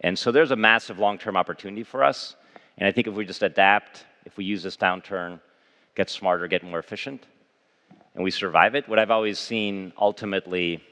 And 0.00 0.18
so 0.18 0.32
there's 0.32 0.50
a 0.50 0.56
massive 0.56 0.98
long 0.98 1.18
term 1.18 1.36
opportunity 1.36 1.84
for 1.84 2.02
us. 2.02 2.36
And 2.78 2.88
I 2.88 2.92
think 2.92 3.06
if 3.06 3.14
we 3.14 3.24
just 3.24 3.42
adapt, 3.42 4.04
if 4.24 4.36
we 4.36 4.44
use 4.44 4.62
this 4.62 4.76
downturn, 4.76 5.40
get 5.94 6.10
smarter, 6.10 6.48
get 6.48 6.62
more 6.62 6.80
efficient, 6.80 7.26
and 8.14 8.22
we 8.22 8.30
survive 8.30 8.74
it, 8.74 8.88
what 8.88 8.98
I've 8.98 9.10
always 9.10 9.38
seen 9.38 9.92
ultimately, 9.98 10.82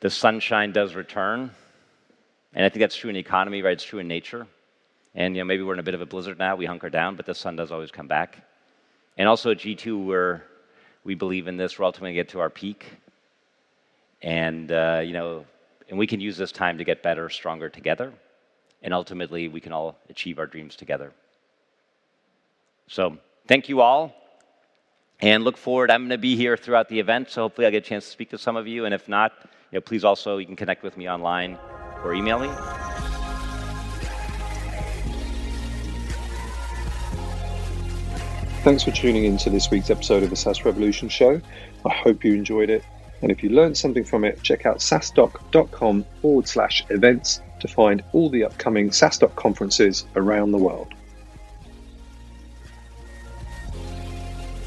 the 0.00 0.10
sunshine 0.10 0.72
does 0.72 0.94
return. 0.94 1.50
And 2.54 2.64
I 2.64 2.68
think 2.68 2.80
that's 2.80 2.96
true 2.96 3.08
in 3.08 3.14
the 3.14 3.20
economy, 3.20 3.62
right? 3.62 3.72
It's 3.72 3.84
true 3.84 4.00
in 4.00 4.08
nature. 4.08 4.46
And 5.14 5.36
you 5.36 5.42
know, 5.42 5.46
maybe 5.46 5.62
we're 5.62 5.74
in 5.74 5.78
a 5.78 5.84
bit 5.84 5.94
of 5.94 6.00
a 6.00 6.06
blizzard 6.06 6.38
now, 6.38 6.56
we 6.56 6.66
hunker 6.66 6.90
down, 6.90 7.14
but 7.14 7.26
the 7.26 7.34
sun 7.34 7.56
does 7.56 7.70
always 7.70 7.90
come 7.90 8.08
back. 8.08 8.38
And 9.16 9.28
also 9.28 9.52
at 9.52 9.58
G2, 9.58 10.04
where 10.04 10.44
we 11.04 11.14
believe 11.14 11.46
in 11.46 11.56
this, 11.56 11.78
we're 11.78 11.84
ultimately 11.84 12.14
get 12.14 12.28
to 12.30 12.40
our 12.40 12.50
peak. 12.50 12.84
And, 14.22 14.72
uh, 14.72 15.02
you 15.04 15.12
know, 15.12 15.44
and 15.88 15.98
we 15.98 16.06
can 16.06 16.18
use 16.18 16.36
this 16.36 16.50
time 16.50 16.78
to 16.78 16.84
get 16.84 17.02
better, 17.02 17.28
stronger 17.28 17.68
together. 17.68 18.12
And 18.82 18.92
ultimately, 18.92 19.48
we 19.48 19.60
can 19.60 19.72
all 19.72 19.96
achieve 20.08 20.38
our 20.38 20.46
dreams 20.46 20.76
together. 20.76 21.12
So, 22.88 23.16
thank 23.46 23.68
you 23.68 23.80
all. 23.80 24.14
And 25.20 25.44
look 25.44 25.56
forward. 25.56 25.90
I'm 25.90 26.02
going 26.02 26.10
to 26.10 26.18
be 26.18 26.36
here 26.36 26.56
throughout 26.56 26.88
the 26.88 27.00
event, 27.00 27.30
so 27.30 27.42
hopefully, 27.42 27.66
I'll 27.66 27.72
get 27.72 27.84
a 27.84 27.88
chance 27.88 28.04
to 28.04 28.10
speak 28.10 28.30
to 28.30 28.38
some 28.38 28.56
of 28.56 28.66
you. 28.66 28.84
And 28.84 28.94
if 28.94 29.08
not, 29.08 29.32
you 29.70 29.76
know, 29.76 29.80
please 29.80 30.04
also, 30.04 30.38
you 30.38 30.46
can 30.46 30.56
connect 30.56 30.82
with 30.82 30.96
me 30.96 31.08
online 31.08 31.58
or 32.04 32.14
email 32.14 32.38
me. 32.38 32.48
Thanks 38.64 38.82
for 38.82 38.92
tuning 38.92 39.24
in 39.24 39.36
to 39.38 39.50
this 39.50 39.70
week's 39.70 39.90
episode 39.90 40.22
of 40.22 40.30
the 40.30 40.36
SaaS 40.36 40.64
Revolution 40.64 41.08
Show. 41.08 41.40
I 41.84 41.92
hope 41.92 42.24
you 42.24 42.32
enjoyed 42.32 42.70
it. 42.70 42.82
And 43.20 43.30
if 43.30 43.42
you 43.42 43.50
learned 43.50 43.76
something 43.76 44.04
from 44.04 44.24
it, 44.24 44.42
check 44.42 44.66
out 44.66 44.78
saastock.com 44.78 46.04
forward 46.20 46.48
slash 46.48 46.84
events 46.90 47.40
to 47.60 47.68
find 47.68 48.02
all 48.12 48.28
the 48.28 48.44
upcoming 48.44 48.90
SaaStock 48.90 49.34
conferences 49.36 50.06
around 50.16 50.52
the 50.52 50.58
world. 50.58 50.92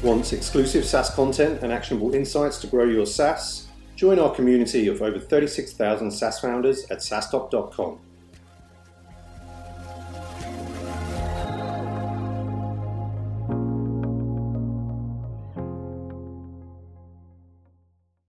Want 0.02 0.32
exclusive 0.32 0.84
SaaS 0.84 1.10
content 1.10 1.64
and 1.64 1.72
actionable 1.72 2.14
insights 2.14 2.58
to 2.60 2.68
grow 2.68 2.84
your 2.84 3.04
SaaS? 3.04 3.66
Join 3.96 4.20
our 4.20 4.32
community 4.32 4.86
of 4.86 5.02
over 5.02 5.18
36,000 5.18 6.08
SaaS 6.12 6.38
founders 6.38 6.84
at 6.88 6.98
saastock.com. 6.98 7.98